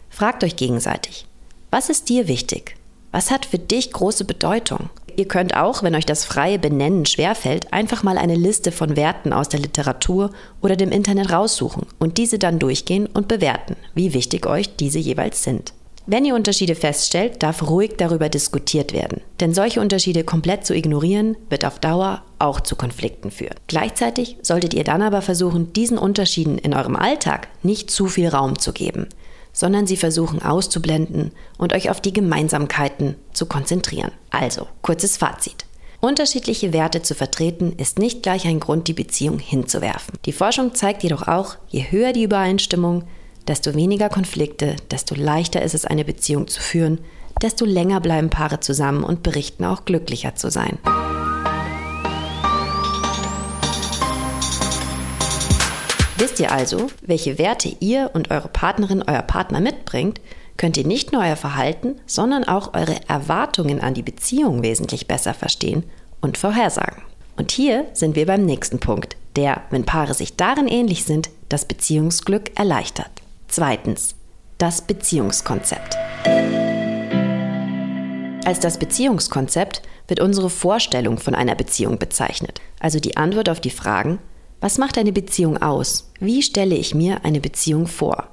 Fragt 0.10 0.44
euch 0.46 0.56
gegenseitig, 0.56 1.26
was 1.72 1.90
ist 1.90 2.08
dir 2.08 2.30
wichtig? 2.30 2.76
Was 3.12 3.30
hat 3.32 3.46
für 3.46 3.60
dich 3.60 3.92
große 3.92 4.24
Bedeutung? 4.24 4.90
Ihr 5.18 5.28
könnt 5.28 5.58
auch, 5.58 5.84
wenn 5.84 5.96
euch 5.96 6.06
das 6.06 6.24
freie 6.24 6.60
Benennen 6.60 7.06
schwerfällt, 7.06 7.74
einfach 7.74 8.04
mal 8.04 8.18
eine 8.18 8.36
Liste 8.36 8.72
von 8.72 8.96
Werten 8.96 9.34
aus 9.34 9.50
der 9.50 9.60
Literatur 9.60 10.30
oder 10.62 10.76
dem 10.76 10.92
Internet 10.92 11.32
raussuchen 11.32 11.88
und 12.00 12.18
diese 12.18 12.40
dann 12.40 12.60
durchgehen 12.60 13.08
und 13.08 13.28
bewerten, 13.28 13.76
wie 13.96 14.14
wichtig 14.14 14.46
euch 14.46 14.76
diese 14.76 15.00
jeweils 15.00 15.44
sind. 15.44 15.74
Wenn 16.10 16.24
ihr 16.24 16.36
Unterschiede 16.36 16.76
feststellt, 16.76 17.44
darf 17.44 17.70
ruhig 17.70 17.96
darüber 17.98 18.30
diskutiert 18.30 18.94
werden. 18.94 19.20
Denn 19.42 19.54
solche 19.54 19.82
Unterschiede 19.82 20.24
komplett 20.24 20.66
zu 20.66 20.74
ignorieren, 20.74 21.36
wird 21.50 21.66
auf 21.66 21.80
Dauer 21.80 22.24
auch 22.40 22.62
zu 22.62 22.78
Konflikten 22.78 23.30
führen. 23.30 23.56
Gleichzeitig 23.68 24.38
solltet 24.42 24.74
ihr 24.74 24.86
dann 24.86 25.02
aber 25.02 25.22
versuchen, 25.22 25.74
diesen 25.74 25.98
Unterschieden 25.98 26.60
in 26.60 26.74
eurem 26.74 26.96
Alltag 26.96 27.50
nicht 27.62 27.92
zu 27.92 28.08
viel 28.08 28.30
Raum 28.30 28.58
zu 28.58 28.72
geben, 28.72 29.08
sondern 29.52 29.86
sie 29.86 29.98
versuchen 29.98 30.42
auszublenden 30.42 31.34
und 31.58 31.74
euch 31.74 31.90
auf 31.90 32.00
die 32.00 32.14
Gemeinsamkeiten 32.14 33.16
zu 33.34 33.46
konzentrieren. 33.46 34.12
Also, 34.30 34.66
kurzes 34.84 35.18
Fazit. 35.18 35.66
Unterschiedliche 36.00 36.72
Werte 36.72 37.02
zu 37.02 37.16
vertreten 37.16 37.74
ist 37.76 38.00
nicht 38.00 38.24
gleich 38.24 38.48
ein 38.48 38.62
Grund, 38.62 38.88
die 38.88 38.94
Beziehung 38.94 39.40
hinzuwerfen. 39.40 40.14
Die 40.26 40.32
Forschung 40.32 40.74
zeigt 40.74 41.04
jedoch 41.04 41.28
auch, 41.28 41.58
je 41.68 41.92
höher 41.92 42.14
die 42.14 42.24
Übereinstimmung, 42.24 43.04
desto 43.48 43.76
weniger 43.76 44.10
Konflikte, 44.10 44.76
desto 44.92 45.16
leichter 45.16 45.62
ist 45.62 45.74
es, 45.74 45.86
eine 45.86 46.06
Beziehung 46.06 46.48
zu 46.48 46.62
führen, 46.62 47.00
desto 47.42 47.66
länger 47.66 48.02
bleiben 48.02 48.30
Paare 48.30 48.60
zusammen 48.60 49.04
und 49.04 49.24
berichten 49.24 49.64
auch 49.64 49.86
glücklicher 49.86 50.36
zu 50.36 50.50
sein. 50.50 50.78
Wisst 56.18 56.40
ihr 56.40 56.52
also, 56.52 56.88
welche 57.02 57.38
Werte 57.38 57.76
ihr 57.80 58.10
und 58.14 58.32
eure 58.32 58.48
Partnerin, 58.48 59.04
euer 59.06 59.22
Partner 59.22 59.60
mitbringt, 59.60 60.20
könnt 60.58 60.76
ihr 60.76 60.86
nicht 60.86 61.12
nur 61.14 61.22
euer 61.22 61.36
Verhalten, 61.36 61.96
sondern 62.08 62.44
auch 62.44 62.74
eure 62.74 62.96
Erwartungen 63.08 63.80
an 63.80 63.94
die 63.94 64.02
Beziehung 64.02 64.64
wesentlich 64.64 65.08
besser 65.08 65.36
verstehen 65.36 65.84
und 66.20 66.40
vorhersagen. 66.40 67.04
Und 67.38 67.52
hier 67.52 67.86
sind 67.94 68.16
wir 68.16 68.26
beim 68.26 68.44
nächsten 68.46 68.80
Punkt, 68.80 69.16
der, 69.36 69.62
wenn 69.70 69.86
Paare 69.86 70.16
sich 70.16 70.36
darin 70.36 70.68
ähnlich 70.68 71.04
sind, 71.06 71.30
das 71.50 71.66
Beziehungsglück 71.66 72.58
erleichtert. 72.58 73.12
Zweitens, 73.48 74.16
das 74.58 74.82
Beziehungskonzept. 74.82 75.96
Als 78.46 78.60
das 78.60 78.78
Beziehungskonzept 78.78 79.82
wird 80.08 80.20
unsere 80.20 80.50
Vorstellung 80.50 81.18
von 81.18 81.34
einer 81.34 81.56
Beziehung 81.56 81.98
bezeichnet, 81.98 82.62
also 82.80 83.00
die 83.00 83.18
Antwort 83.18 83.50
auf 83.50 83.60
die 83.60 83.70
Fragen, 83.70 84.20
was 84.60 84.78
macht 84.78 84.98
eine 84.98 85.14
Beziehung 85.14 85.62
aus? 85.62 86.12
Wie 86.20 86.42
stelle 86.42 86.76
ich 86.76 86.94
mir 86.94 87.24
eine 87.24 87.40
Beziehung 87.40 87.88
vor? 87.88 88.28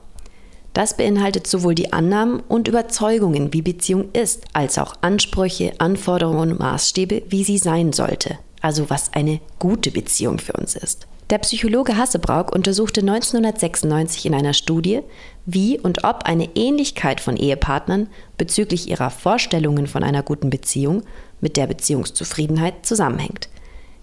Das 0.72 0.96
beinhaltet 0.96 1.46
sowohl 1.46 1.76
die 1.76 1.92
Annahmen 1.92 2.40
und 2.40 2.66
Überzeugungen, 2.66 3.52
wie 3.52 3.62
Beziehung 3.62 4.10
ist, 4.12 4.44
als 4.52 4.78
auch 4.78 4.94
Ansprüche, 5.00 5.74
Anforderungen 5.78 6.52
und 6.52 6.58
Maßstäbe, 6.58 7.22
wie 7.28 7.44
sie 7.44 7.58
sein 7.58 7.92
sollte, 7.92 8.38
also 8.60 8.90
was 8.90 9.12
eine 9.12 9.40
gute 9.60 9.92
Beziehung 9.92 10.38
für 10.38 10.54
uns 10.54 10.74
ist. 10.74 11.06
Der 11.30 11.38
Psychologe 11.38 11.96
Hassebrauk 11.96 12.54
untersuchte 12.54 13.00
1996 13.00 14.26
in 14.26 14.34
einer 14.34 14.52
Studie, 14.52 15.00
wie 15.46 15.78
und 15.78 16.04
ob 16.04 16.24
eine 16.24 16.50
Ähnlichkeit 16.54 17.18
von 17.18 17.38
Ehepartnern 17.38 18.08
bezüglich 18.36 18.90
ihrer 18.90 19.08
Vorstellungen 19.08 19.86
von 19.86 20.02
einer 20.02 20.22
guten 20.22 20.50
Beziehung 20.50 21.02
mit 21.40 21.56
der 21.56 21.66
Beziehungszufriedenheit 21.66 22.84
zusammenhängt. 22.84 23.48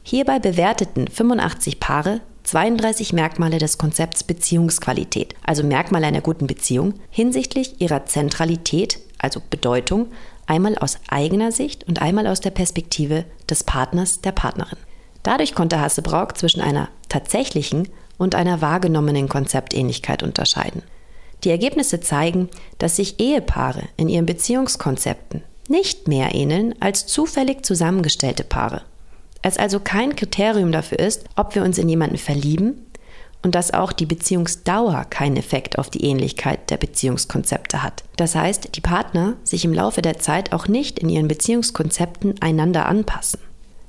Hierbei 0.01 0.39
bewerteten 0.39 1.07
85 1.07 1.79
Paare 1.79 2.21
32 2.43 3.13
Merkmale 3.13 3.59
des 3.59 3.77
Konzepts 3.77 4.23
Beziehungsqualität, 4.23 5.35
also 5.43 5.63
Merkmale 5.63 6.07
einer 6.07 6.21
guten 6.21 6.47
Beziehung, 6.47 6.95
hinsichtlich 7.11 7.79
ihrer 7.79 8.07
Zentralität, 8.07 8.99
also 9.19 9.43
Bedeutung, 9.47 10.07
einmal 10.47 10.75
aus 10.79 10.97
eigener 11.07 11.51
Sicht 11.51 11.87
und 11.87 12.01
einmal 12.01 12.25
aus 12.25 12.41
der 12.41 12.49
Perspektive 12.49 13.25
des 13.47 13.63
Partners, 13.63 14.21
der 14.21 14.31
Partnerin. 14.31 14.79
Dadurch 15.21 15.53
konnte 15.53 15.79
Hassebrauk 15.79 16.35
zwischen 16.35 16.61
einer 16.61 16.89
tatsächlichen 17.11 17.89
und 18.17 18.35
einer 18.35 18.61
wahrgenommenen 18.61 19.29
Konzeptähnlichkeit 19.29 20.23
unterscheiden. 20.23 20.83
Die 21.43 21.49
Ergebnisse 21.49 21.99
zeigen, 21.99 22.49
dass 22.77 22.95
sich 22.95 23.19
Ehepaare 23.19 23.83
in 23.97 24.09
ihren 24.09 24.25
Beziehungskonzepten 24.25 25.43
nicht 25.67 26.07
mehr 26.07 26.35
ähneln 26.35 26.75
als 26.79 27.07
zufällig 27.07 27.65
zusammengestellte 27.65 28.43
Paare 28.43 28.83
es 29.41 29.57
also 29.57 29.79
kein 29.79 30.15
Kriterium 30.15 30.71
dafür 30.71 30.99
ist, 30.99 31.25
ob 31.35 31.55
wir 31.55 31.63
uns 31.63 31.77
in 31.77 31.89
jemanden 31.89 32.17
verlieben 32.17 32.85
und 33.41 33.55
dass 33.55 33.73
auch 33.73 33.91
die 33.91 34.05
Beziehungsdauer 34.05 35.05
keinen 35.09 35.37
Effekt 35.37 35.79
auf 35.79 35.89
die 35.89 36.05
Ähnlichkeit 36.05 36.69
der 36.69 36.77
Beziehungskonzepte 36.77 37.81
hat. 37.81 38.03
Das 38.17 38.35
heißt, 38.35 38.75
die 38.75 38.81
Partner 38.81 39.35
sich 39.43 39.65
im 39.65 39.73
Laufe 39.73 40.03
der 40.03 40.19
Zeit 40.19 40.53
auch 40.53 40.67
nicht 40.67 40.99
in 40.99 41.09
ihren 41.09 41.27
Beziehungskonzepten 41.27 42.39
einander 42.41 42.85
anpassen. 42.85 43.39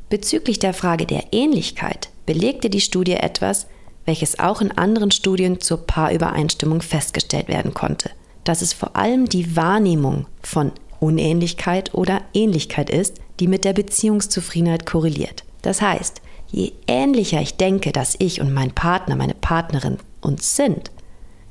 Bezüglich 0.09 0.59
der 0.59 0.73
Frage 0.73 1.07
der 1.07 1.33
Ähnlichkeit 1.33 2.09
belegte 2.26 2.71
die 2.71 2.81
Studie 2.81 3.14
etwas, 3.14 3.67
welches 4.05 4.38
auch 4.38 4.61
in 4.61 4.73
anderen 4.73 5.11
Studien 5.11 5.61
zur 5.61 5.87
Paarübereinstimmung 5.87 6.81
festgestellt 6.81 7.49
werden 7.49 7.75
konnte, 7.75 8.11
dass 8.45 8.62
es 8.62 8.73
vor 8.73 8.97
allem 8.97 9.29
die 9.29 9.57
Wahrnehmung 9.57 10.26
von 10.43 10.73
Unähnlichkeit 11.00 11.95
oder 11.95 12.23
Ähnlichkeit 12.35 12.91
ist, 12.91 13.17
die 13.41 13.49
mit 13.49 13.64
der 13.64 13.73
Beziehungszufriedenheit 13.73 14.87
korreliert. 14.87 15.45
Das 15.62 15.83
heißt, 15.83 16.21
je 16.50 16.73
ähnlicher 16.87 17.41
ich 17.41 17.57
denke, 17.57 17.93
dass 17.93 18.17
ich 18.19 18.41
und 18.41 18.52
mein 18.52 18.73
Partner, 18.73 19.17
meine 19.17 19.35
Partnerin 19.35 19.99
uns 20.21 20.57
sind, 20.57 20.91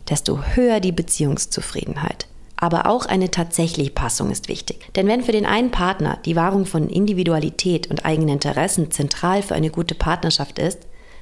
desto 0.09 0.41
höher 0.55 0.79
die 0.79 0.91
Beziehungszufriedenheit. 0.91 2.27
Aber 2.61 2.85
auch 2.85 3.05
eine 3.05 3.29
tatsächliche 3.29 3.91
Passung 3.91 4.31
ist 4.31 4.47
wichtig. 4.47 4.79
Denn 4.95 5.07
wenn 5.07 5.23
für 5.23 5.33
den 5.33 5.45
einen 5.45 5.71
Partner 5.71 6.19
die 6.23 6.37
Wahrung 6.37 6.65
von 6.65 6.87
Individualität 6.87 7.87
und 7.87 8.05
eigenen 8.05 8.35
Interessen 8.35 8.89
zentral 8.91 9.41
für 9.41 9.55
eine 9.55 9.69
gute 9.69 9.95
Partnerschaft 9.95 10.59
ist, 10.59 10.79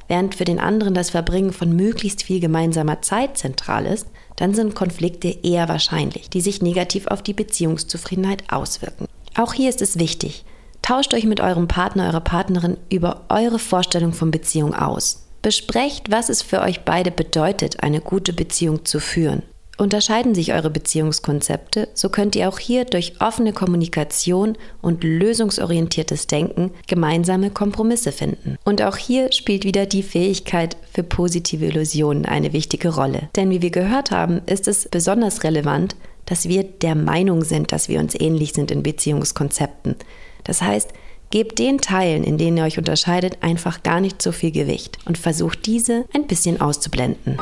während 0.08 0.36
für 0.36 0.46
den 0.46 0.60
anderen 0.60 0.94
das 0.94 1.10
Verbringen 1.10 1.52
von 1.52 1.76
möglichst 1.76 2.22
viel 2.22 2.40
gemeinsamer 2.40 3.02
Zeit 3.02 3.40
zentral 3.40 3.88
ist, 3.88 4.06
dann 4.36 4.54
sind 4.54 4.76
Konflikte 4.76 5.36
eher 5.42 5.68
wahrscheinlich, 5.68 6.30
die 6.30 6.42
sich 6.42 6.62
negativ 6.62 7.08
auf 7.08 7.24
die 7.24 7.34
Beziehungszufriedenheit 7.34 8.44
auswirken. 8.52 9.08
Auch 9.36 9.54
hier 9.54 9.70
ist 9.70 9.82
es 9.82 9.98
wichtig, 9.98 10.46
Tauscht 10.82 11.14
euch 11.14 11.26
mit 11.26 11.40
eurem 11.40 11.68
Partner, 11.68 12.08
eurer 12.08 12.22
Partnerin 12.22 12.78
über 12.90 13.22
eure 13.30 13.60
Vorstellung 13.60 14.14
von 14.14 14.32
Beziehung 14.32 14.74
aus. 14.74 15.26
Besprecht, 15.42 16.12
was 16.12 16.30
es 16.30 16.42
für 16.42 16.62
euch 16.62 16.82
beide 16.82 17.12
bedeutet, 17.12 17.84
eine 17.84 18.02
gute 18.02 18.34
Beziehung 18.34 18.86
zu 18.86 19.00
führen. 19.00 19.44
Unterscheiden 19.80 20.36
sich 20.36 20.52
eure 20.52 20.70
Beziehungskonzepte, 20.70 21.88
so 21.94 22.10
könnt 22.10 22.36
ihr 22.36 22.50
auch 22.50 22.60
hier 22.60 22.84
durch 22.84 23.14
offene 23.22 23.54
Kommunikation 23.54 24.58
und 24.82 25.06
lösungsorientiertes 25.06 26.28
Denken 26.28 26.72
gemeinsame 26.86 27.50
Kompromisse 27.50 28.12
finden. 28.12 28.58
Und 28.66 28.82
auch 28.82 28.98
hier 28.98 29.32
spielt 29.32 29.64
wieder 29.64 29.86
die 29.86 30.04
Fähigkeit 30.04 30.76
für 30.92 31.04
positive 31.04 31.66
Illusionen 31.66 32.26
eine 32.26 32.52
wichtige 32.52 32.94
Rolle. 32.94 33.30
Denn 33.38 33.52
wie 33.52 33.62
wir 33.62 33.70
gehört 33.70 34.12
haben, 34.12 34.42
ist 34.48 34.68
es 34.68 34.90
besonders 34.90 35.46
relevant, 35.46 35.96
dass 36.26 36.50
wir 36.50 36.64
der 36.64 36.96
Meinung 36.96 37.46
sind, 37.46 37.72
dass 37.72 37.88
wir 37.88 38.02
uns 38.02 38.20
ähnlich 38.20 38.52
sind 38.52 38.72
in 38.72 38.84
Beziehungskonzepten. 38.84 39.96
Das 40.44 40.62
heißt, 40.62 40.92
gebt 41.32 41.58
den 41.58 41.78
Teilen, 41.78 42.26
in 42.26 42.38
denen 42.38 42.58
ihr 42.58 42.66
euch 42.66 42.78
unterscheidet, 42.78 43.38
einfach 43.40 43.82
gar 43.82 44.02
nicht 44.02 44.22
so 44.22 44.34
viel 44.34 44.52
Gewicht 44.52 44.98
und 45.06 45.18
versucht 45.18 45.66
diese 45.66 46.04
ein 46.14 46.28
bisschen 46.28 46.60
auszublenden. 46.60 47.40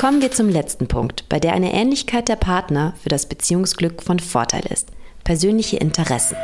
Kommen 0.00 0.22
wir 0.22 0.32
zum 0.32 0.48
letzten 0.48 0.88
Punkt, 0.88 1.28
bei 1.28 1.38
der 1.38 1.52
eine 1.52 1.74
Ähnlichkeit 1.74 2.30
der 2.30 2.36
Partner 2.36 2.94
für 3.02 3.10
das 3.10 3.26
Beziehungsglück 3.26 4.02
von 4.02 4.18
Vorteil 4.18 4.62
ist. 4.72 4.88
Persönliche 5.24 5.76
Interessen. 5.76 6.38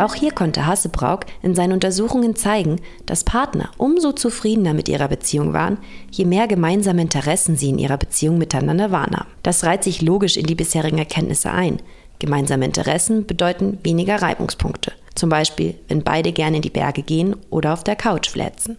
Auch 0.00 0.16
hier 0.16 0.32
konnte 0.32 0.66
Hassebrauk 0.66 1.26
in 1.42 1.54
seinen 1.54 1.74
Untersuchungen 1.74 2.34
zeigen, 2.34 2.80
dass 3.06 3.22
Partner 3.22 3.70
umso 3.78 4.10
zufriedener 4.10 4.74
mit 4.74 4.88
ihrer 4.88 5.06
Beziehung 5.06 5.52
waren, 5.52 5.78
je 6.10 6.24
mehr 6.24 6.48
gemeinsame 6.48 7.02
Interessen 7.02 7.56
sie 7.56 7.68
in 7.68 7.78
ihrer 7.78 7.98
Beziehung 7.98 8.36
miteinander 8.36 8.90
wahrnahmen. 8.90 9.30
Das 9.44 9.62
reiht 9.62 9.84
sich 9.84 10.02
logisch 10.02 10.36
in 10.36 10.46
die 10.46 10.56
bisherigen 10.56 10.98
Erkenntnisse 10.98 11.52
ein. 11.52 11.78
Gemeinsame 12.18 12.64
Interessen 12.64 13.26
bedeuten 13.26 13.78
weniger 13.84 14.20
Reibungspunkte. 14.22 14.90
Zum 15.14 15.30
Beispiel, 15.30 15.76
wenn 15.86 16.02
beide 16.02 16.32
gerne 16.32 16.56
in 16.56 16.62
die 16.62 16.70
Berge 16.70 17.02
gehen 17.02 17.36
oder 17.48 17.74
auf 17.74 17.84
der 17.84 17.94
Couch 17.94 18.28
flätzen. 18.28 18.76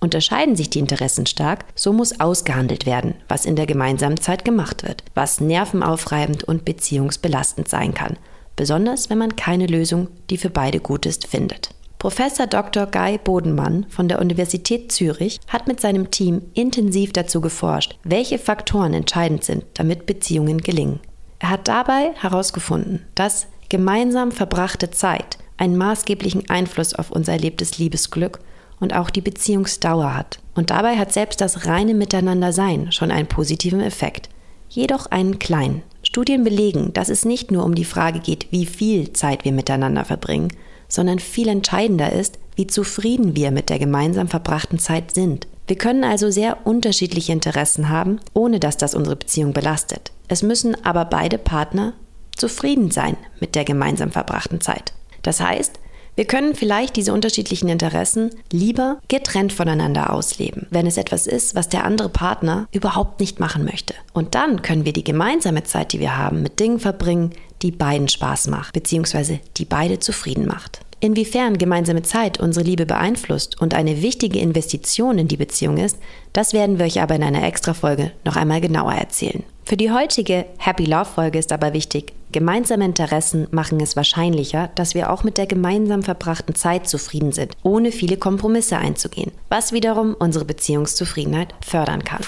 Unterscheiden 0.00 0.56
sich 0.56 0.70
die 0.70 0.78
Interessen 0.78 1.26
stark, 1.26 1.64
so 1.74 1.92
muss 1.92 2.20
ausgehandelt 2.20 2.86
werden, 2.86 3.14
was 3.28 3.44
in 3.44 3.54
der 3.54 3.66
gemeinsamen 3.66 4.18
Zeit 4.18 4.44
gemacht 4.44 4.82
wird, 4.82 5.04
was 5.14 5.40
nervenaufreibend 5.40 6.44
und 6.44 6.64
beziehungsbelastend 6.64 7.68
sein 7.68 7.94
kann 7.94 8.16
besonders 8.60 9.08
wenn 9.08 9.16
man 9.16 9.36
keine 9.36 9.66
Lösung, 9.66 10.08
die 10.28 10.36
für 10.36 10.50
beide 10.50 10.80
gut 10.80 11.06
ist, 11.06 11.26
findet. 11.26 11.70
Professor 11.98 12.46
Dr. 12.46 12.84
Guy 12.84 13.16
Bodenmann 13.16 13.86
von 13.88 14.06
der 14.06 14.20
Universität 14.20 14.92
Zürich 14.92 15.40
hat 15.48 15.66
mit 15.66 15.80
seinem 15.80 16.10
Team 16.10 16.42
intensiv 16.52 17.14
dazu 17.14 17.40
geforscht, 17.40 17.98
welche 18.04 18.38
Faktoren 18.38 18.92
entscheidend 18.92 19.44
sind, 19.44 19.64
damit 19.74 20.04
Beziehungen 20.04 20.58
gelingen. 20.58 21.00
Er 21.38 21.48
hat 21.48 21.68
dabei 21.68 22.12
herausgefunden, 22.16 23.06
dass 23.14 23.46
gemeinsam 23.70 24.30
verbrachte 24.30 24.90
Zeit 24.90 25.38
einen 25.56 25.78
maßgeblichen 25.78 26.50
Einfluss 26.50 26.94
auf 26.94 27.10
unser 27.10 27.32
erlebtes 27.32 27.78
Liebesglück 27.78 28.40
und 28.80 28.94
auch 28.94 29.10
die 29.10 29.20
Beziehungsdauer 29.20 30.14
hat. 30.14 30.40
Und 30.54 30.70
dabei 30.70 30.96
hat 30.96 31.12
selbst 31.12 31.40
das 31.40 31.66
reine 31.66 31.94
Miteinandersein 31.94 32.90
schon 32.92 33.10
einen 33.10 33.28
positiven 33.28 33.80
Effekt, 33.80 34.28
jedoch 34.68 35.06
einen 35.06 35.38
kleinen. 35.38 35.82
Studien 36.02 36.44
belegen, 36.44 36.92
dass 36.92 37.08
es 37.08 37.24
nicht 37.24 37.50
nur 37.50 37.64
um 37.64 37.74
die 37.74 37.84
Frage 37.84 38.20
geht, 38.20 38.48
wie 38.50 38.66
viel 38.66 39.12
Zeit 39.12 39.44
wir 39.44 39.52
miteinander 39.52 40.04
verbringen, 40.04 40.48
sondern 40.88 41.18
viel 41.18 41.48
entscheidender 41.48 42.12
ist, 42.12 42.38
wie 42.56 42.66
zufrieden 42.66 43.36
wir 43.36 43.50
mit 43.50 43.68
der 43.68 43.78
gemeinsam 43.78 44.28
verbrachten 44.28 44.78
Zeit 44.78 45.14
sind. 45.14 45.46
Wir 45.66 45.76
können 45.76 46.02
also 46.02 46.30
sehr 46.30 46.66
unterschiedliche 46.66 47.32
Interessen 47.32 47.90
haben, 47.90 48.18
ohne 48.34 48.58
dass 48.58 48.76
das 48.76 48.94
unsere 48.94 49.14
Beziehung 49.14 49.52
belastet. 49.52 50.10
Es 50.26 50.42
müssen 50.42 50.84
aber 50.84 51.04
beide 51.04 51.38
Partner 51.38 51.92
zufrieden 52.36 52.90
sein 52.90 53.16
mit 53.38 53.54
der 53.54 53.64
gemeinsam 53.64 54.10
verbrachten 54.10 54.60
Zeit. 54.60 54.92
Das 55.22 55.40
heißt, 55.40 55.78
wir 56.20 56.26
können 56.26 56.54
vielleicht 56.54 56.96
diese 56.96 57.14
unterschiedlichen 57.14 57.70
Interessen 57.70 58.28
lieber 58.52 58.98
getrennt 59.08 59.54
voneinander 59.54 60.12
ausleben, 60.12 60.66
wenn 60.68 60.86
es 60.86 60.98
etwas 60.98 61.26
ist, 61.26 61.54
was 61.54 61.70
der 61.70 61.86
andere 61.86 62.10
Partner 62.10 62.68
überhaupt 62.72 63.20
nicht 63.20 63.40
machen 63.40 63.64
möchte. 63.64 63.94
Und 64.12 64.34
dann 64.34 64.60
können 64.60 64.84
wir 64.84 64.92
die 64.92 65.02
gemeinsame 65.02 65.64
Zeit, 65.64 65.94
die 65.94 65.98
wir 65.98 66.18
haben, 66.18 66.42
mit 66.42 66.60
Dingen 66.60 66.78
verbringen, 66.78 67.30
die 67.62 67.70
beiden 67.70 68.10
Spaß 68.10 68.48
macht, 68.48 68.74
beziehungsweise 68.74 69.40
die 69.56 69.64
beide 69.64 69.98
zufrieden 69.98 70.44
macht. 70.46 70.82
Inwiefern 71.02 71.56
gemeinsame 71.56 72.02
Zeit 72.02 72.40
unsere 72.40 72.64
Liebe 72.64 72.84
beeinflusst 72.84 73.58
und 73.60 73.72
eine 73.72 74.02
wichtige 74.02 74.38
Investition 74.38 75.18
in 75.18 75.28
die 75.28 75.38
Beziehung 75.38 75.78
ist, 75.78 75.98
das 76.34 76.52
werden 76.52 76.78
wir 76.78 76.84
euch 76.84 77.00
aber 77.00 77.14
in 77.14 77.22
einer 77.22 77.42
Extra-Folge 77.42 78.12
noch 78.26 78.36
einmal 78.36 78.60
genauer 78.60 78.92
erzählen. 78.92 79.42
Für 79.64 79.78
die 79.78 79.90
heutige 79.90 80.44
Happy 80.58 80.84
Love 80.84 81.06
Folge 81.06 81.38
ist 81.38 81.52
aber 81.52 81.72
wichtig, 81.72 82.12
gemeinsame 82.32 82.84
Interessen 82.84 83.48
machen 83.50 83.80
es 83.80 83.96
wahrscheinlicher, 83.96 84.68
dass 84.74 84.94
wir 84.94 85.10
auch 85.10 85.24
mit 85.24 85.38
der 85.38 85.46
gemeinsam 85.46 86.02
verbrachten 86.02 86.54
Zeit 86.54 86.86
zufrieden 86.86 87.32
sind, 87.32 87.52
ohne 87.62 87.92
viele 87.92 88.18
Kompromisse 88.18 88.76
einzugehen, 88.76 89.32
was 89.48 89.72
wiederum 89.72 90.14
unsere 90.18 90.44
Beziehungszufriedenheit 90.44 91.54
fördern 91.64 92.04
kann. 92.04 92.22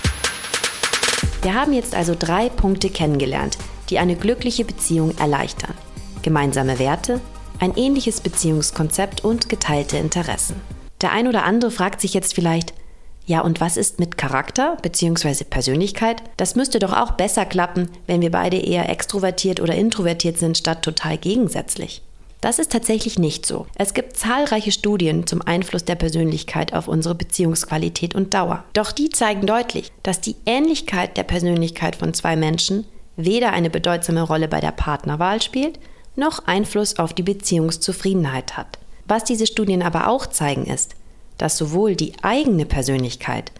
Wir 1.42 1.54
haben 1.54 1.74
jetzt 1.74 1.94
also 1.94 2.14
drei 2.18 2.48
Punkte 2.48 2.88
kennengelernt, 2.88 3.58
die 3.90 3.98
eine 3.98 4.16
glückliche 4.16 4.64
Beziehung 4.64 5.14
erleichtern. 5.18 5.74
Gemeinsame 6.22 6.78
Werte, 6.78 7.20
ein 7.62 7.76
ähnliches 7.76 8.20
Beziehungskonzept 8.20 9.24
und 9.24 9.48
geteilte 9.48 9.96
Interessen. 9.96 10.60
Der 11.00 11.12
ein 11.12 11.28
oder 11.28 11.44
andere 11.44 11.70
fragt 11.70 12.00
sich 12.00 12.12
jetzt 12.12 12.34
vielleicht, 12.34 12.74
ja, 13.24 13.40
und 13.40 13.60
was 13.60 13.76
ist 13.76 14.00
mit 14.00 14.18
Charakter 14.18 14.76
bzw. 14.82 15.44
Persönlichkeit? 15.44 16.24
Das 16.36 16.56
müsste 16.56 16.80
doch 16.80 16.92
auch 16.92 17.12
besser 17.12 17.46
klappen, 17.46 17.88
wenn 18.08 18.20
wir 18.20 18.32
beide 18.32 18.56
eher 18.56 18.88
extrovertiert 18.88 19.60
oder 19.60 19.76
introvertiert 19.76 20.38
sind, 20.38 20.58
statt 20.58 20.82
total 20.82 21.16
gegensätzlich. 21.18 22.02
Das 22.40 22.58
ist 22.58 22.72
tatsächlich 22.72 23.20
nicht 23.20 23.46
so. 23.46 23.66
Es 23.76 23.94
gibt 23.94 24.16
zahlreiche 24.16 24.72
Studien 24.72 25.28
zum 25.28 25.40
Einfluss 25.40 25.84
der 25.84 25.94
Persönlichkeit 25.94 26.74
auf 26.74 26.88
unsere 26.88 27.14
Beziehungsqualität 27.14 28.16
und 28.16 28.34
Dauer. 28.34 28.64
Doch 28.72 28.90
die 28.90 29.10
zeigen 29.10 29.46
deutlich, 29.46 29.92
dass 30.02 30.20
die 30.20 30.34
Ähnlichkeit 30.46 31.16
der 31.16 31.22
Persönlichkeit 31.22 31.94
von 31.94 32.12
zwei 32.12 32.34
Menschen 32.34 32.86
weder 33.16 33.52
eine 33.52 33.70
bedeutsame 33.70 34.22
Rolle 34.22 34.48
bei 34.48 34.58
der 34.58 34.72
Partnerwahl 34.72 35.40
spielt, 35.40 35.78
noch 36.16 36.46
Einfluss 36.46 36.98
auf 36.98 37.12
die 37.12 37.22
Beziehungszufriedenheit 37.22 38.56
hat. 38.56 38.78
Was 39.06 39.24
diese 39.24 39.46
Studien 39.46 39.82
aber 39.82 40.08
auch 40.08 40.26
zeigen 40.26 40.66
ist, 40.66 40.94
dass 41.38 41.56
sowohl 41.56 41.96
die 41.96 42.12
eigene 42.22 42.66
Persönlichkeit 42.66 43.52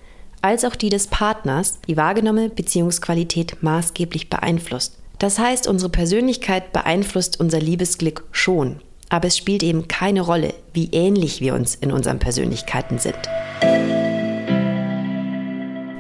als 0.43 0.65
auch 0.65 0.77
die 0.77 0.89
des 0.89 1.07
Partners 1.07 1.79
die 1.87 1.97
wahrgenommene 1.97 2.51
Beziehungsqualität 2.51 3.63
maßgeblich 3.63 4.29
beeinflusst. 4.29 4.99
Das 5.19 5.39
heißt, 5.39 5.69
unsere 5.69 5.91
Persönlichkeit 5.91 6.73
beeinflusst 6.73 7.39
unser 7.39 7.61
Liebesglück 7.61 8.25
schon, 8.33 8.81
aber 9.09 9.29
es 9.29 9.39
spielt 9.39 9.63
eben 9.63 9.87
keine 9.87 10.21
Rolle, 10.21 10.53
wie 10.73 10.89
ähnlich 10.91 11.41
wir 11.41 11.55
uns 11.55 11.77
in 11.77 11.93
unseren 11.93 12.19
Persönlichkeiten 12.19 12.99
sind. 12.99 13.19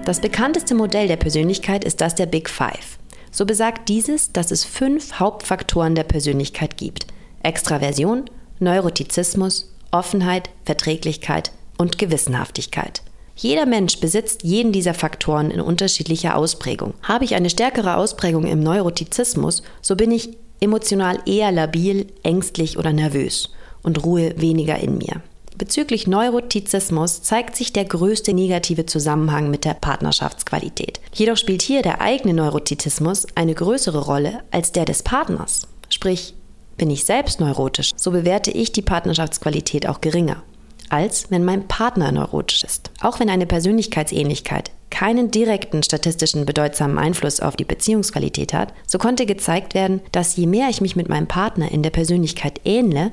Das 0.04 0.20
bekannteste 0.20 0.74
Modell 0.74 1.06
der 1.06 1.16
Persönlichkeit 1.16 1.84
ist 1.84 2.00
das 2.00 2.16
der 2.16 2.26
Big 2.26 2.50
Five. 2.50 2.98
So 3.32 3.46
besagt 3.46 3.88
dieses, 3.88 4.32
dass 4.32 4.50
es 4.50 4.64
fünf 4.64 5.14
Hauptfaktoren 5.18 5.94
der 5.94 6.04
Persönlichkeit 6.04 6.76
gibt. 6.76 7.06
Extraversion, 7.42 8.26
Neurotizismus, 8.60 9.74
Offenheit, 9.90 10.50
Verträglichkeit 10.64 11.50
und 11.78 11.98
Gewissenhaftigkeit. 11.98 13.02
Jeder 13.34 13.66
Mensch 13.66 13.98
besitzt 13.98 14.44
jeden 14.44 14.72
dieser 14.72 14.94
Faktoren 14.94 15.50
in 15.50 15.60
unterschiedlicher 15.60 16.36
Ausprägung. 16.36 16.94
Habe 17.02 17.24
ich 17.24 17.34
eine 17.34 17.50
stärkere 17.50 17.96
Ausprägung 17.96 18.46
im 18.46 18.62
Neurotizismus, 18.62 19.62
so 19.80 19.96
bin 19.96 20.12
ich 20.12 20.36
emotional 20.60 21.18
eher 21.26 21.50
labil, 21.50 22.06
ängstlich 22.22 22.78
oder 22.78 22.92
nervös 22.92 23.50
und 23.82 24.04
ruhe 24.04 24.34
weniger 24.40 24.78
in 24.78 24.98
mir. 24.98 25.22
Bezüglich 25.56 26.06
Neurotizismus 26.06 27.22
zeigt 27.22 27.56
sich 27.56 27.72
der 27.72 27.84
größte 27.84 28.32
negative 28.32 28.86
Zusammenhang 28.86 29.50
mit 29.50 29.64
der 29.64 29.74
Partnerschaftsqualität. 29.74 31.00
Jedoch 31.14 31.36
spielt 31.36 31.62
hier 31.62 31.82
der 31.82 32.00
eigene 32.00 32.34
Neurotizismus 32.34 33.26
eine 33.34 33.54
größere 33.54 34.04
Rolle 34.04 34.40
als 34.50 34.72
der 34.72 34.84
des 34.84 35.02
Partners. 35.02 35.68
Sprich, 35.88 36.34
bin 36.76 36.90
ich 36.90 37.04
selbst 37.04 37.38
neurotisch, 37.38 37.92
so 37.96 38.10
bewerte 38.10 38.50
ich 38.50 38.72
die 38.72 38.82
Partnerschaftsqualität 38.82 39.86
auch 39.86 40.00
geringer, 40.00 40.42
als 40.88 41.30
wenn 41.30 41.44
mein 41.44 41.68
Partner 41.68 42.10
neurotisch 42.12 42.64
ist. 42.64 42.90
Auch 43.00 43.20
wenn 43.20 43.30
eine 43.30 43.46
Persönlichkeitsähnlichkeit 43.46 44.70
keinen 44.90 45.30
direkten 45.30 45.82
statistischen 45.82 46.44
bedeutsamen 46.44 46.98
Einfluss 46.98 47.40
auf 47.40 47.56
die 47.56 47.64
Beziehungsqualität 47.64 48.52
hat, 48.52 48.74
so 48.86 48.98
konnte 48.98 49.26
gezeigt 49.26 49.74
werden, 49.74 50.00
dass 50.12 50.36
je 50.36 50.46
mehr 50.46 50.68
ich 50.68 50.80
mich 50.80 50.96
mit 50.96 51.08
meinem 51.08 51.26
Partner 51.26 51.70
in 51.70 51.82
der 51.82 51.90
Persönlichkeit 51.90 52.60
ähnle, 52.64 53.10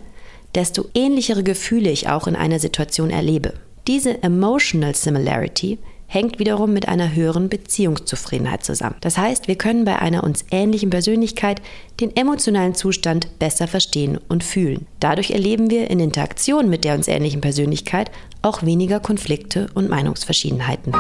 desto 0.56 0.86
ähnlichere 0.94 1.44
Gefühle 1.44 1.90
ich 1.90 2.10
auch 2.10 2.28
in 2.28 2.36
einer 2.36 2.60
Situation 2.60 3.10
erlebe. 3.10 3.54
Diese 3.88 4.22
Emotional 4.24 4.96
Similarity 4.96 5.80
hängt 6.10 6.40
wiederum 6.40 6.74
mit 6.74 6.88
einer 6.88 7.14
höheren 7.14 7.50
Beziehungszufriedenheit 7.50 8.64
zusammen. 8.64 8.96
Das 9.02 9.18
heißt, 9.18 9.48
wir 9.48 9.56
können 9.56 9.86
bei 9.86 10.00
einer 10.00 10.24
uns 10.24 10.44
ähnlichen 10.50 10.90
Persönlichkeit 10.90 11.62
den 12.00 12.16
emotionalen 12.16 12.74
Zustand 12.74 13.38
besser 13.38 13.68
verstehen 13.68 14.20
und 14.28 14.44
fühlen. 14.44 14.88
Dadurch 15.00 15.32
erleben 15.32 15.70
wir 15.70 15.90
in 15.90 16.00
Interaktion 16.00 16.68
mit 16.68 16.84
der 16.84 16.96
uns 16.96 17.08
ähnlichen 17.08 17.42
Persönlichkeit 17.42 18.10
auch 18.42 18.64
weniger 18.64 19.00
Konflikte 19.00 19.70
und 19.76 19.88
Meinungsverschiedenheiten. 19.88 20.94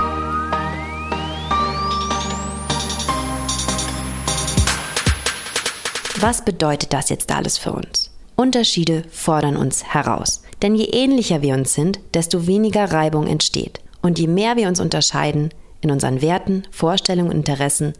Was 6.19 6.45
bedeutet 6.45 6.93
das 6.93 7.09
jetzt 7.09 7.31
alles 7.31 7.57
für 7.57 7.71
uns? 7.71 8.08
Unterschiede 8.39 9.03
fordern 9.11 9.57
uns 9.57 9.83
heraus. 9.83 10.43
Denn 10.61 10.73
je 10.73 10.85
ähnlicher 10.85 11.41
wir 11.41 11.55
uns 11.55 11.73
sind, 11.73 11.99
desto 12.13 12.47
weniger 12.47 12.89
Reibung 12.89 13.27
entsteht. 13.27 13.81
Und 14.01 14.17
je 14.17 14.27
mehr 14.27 14.55
wir 14.55 14.69
uns 14.69 14.79
unterscheiden 14.79 15.49
in 15.81 15.91
unseren 15.91 16.21
Werten, 16.21 16.63
Vorstellungen 16.71 17.31
und 17.31 17.35
Interessen, 17.35 17.91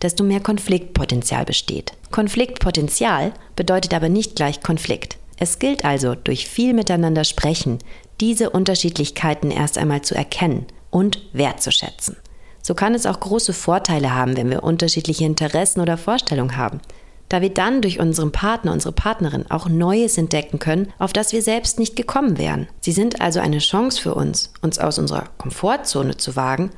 desto 0.00 0.22
mehr 0.22 0.38
Konfliktpotenzial 0.38 1.44
besteht. 1.44 1.94
Konfliktpotenzial 2.12 3.32
bedeutet 3.56 3.92
aber 3.92 4.08
nicht 4.08 4.36
gleich 4.36 4.62
Konflikt. 4.62 5.16
Es 5.36 5.58
gilt 5.58 5.84
also, 5.84 6.14
durch 6.14 6.48
viel 6.48 6.74
miteinander 6.74 7.24
sprechen, 7.24 7.78
diese 8.20 8.50
Unterschiedlichkeiten 8.50 9.50
erst 9.50 9.78
einmal 9.78 10.02
zu 10.02 10.14
erkennen 10.14 10.66
und 10.90 11.18
wertzuschätzen. 11.32 12.16
So 12.62 12.74
kann 12.74 12.94
es 12.94 13.04
auch 13.04 13.18
große 13.18 13.52
Vorteile 13.52 14.14
haben, 14.14 14.36
wenn 14.36 14.48
wir 14.48 14.62
unterschiedliche 14.62 15.24
Interessen 15.24 15.80
oder 15.80 15.98
Vorstellungen 15.98 16.56
haben 16.56 16.80
da 17.28 17.42
wir 17.42 17.50
dann 17.50 17.82
durch 17.82 18.00
unseren 18.00 18.32
Partner, 18.32 18.72
unsere 18.72 18.92
Partnerin 18.92 19.50
auch 19.50 19.68
Neues 19.68 20.18
entdecken 20.18 20.58
können, 20.58 20.92
auf 20.98 21.12
das 21.12 21.32
wir 21.32 21.42
selbst 21.42 21.78
nicht 21.78 21.96
gekommen 21.96 22.38
wären. 22.38 22.68
Sie 22.80 22.92
sind 22.92 23.20
also 23.20 23.40
eine 23.40 23.58
Chance 23.58 24.00
für 24.00 24.14
uns, 24.14 24.52
uns 24.62 24.78
aus 24.78 24.98
unserer 24.98 25.28
Komfortzone 25.38 26.16
zu 26.16 26.36
wagen 26.36 26.70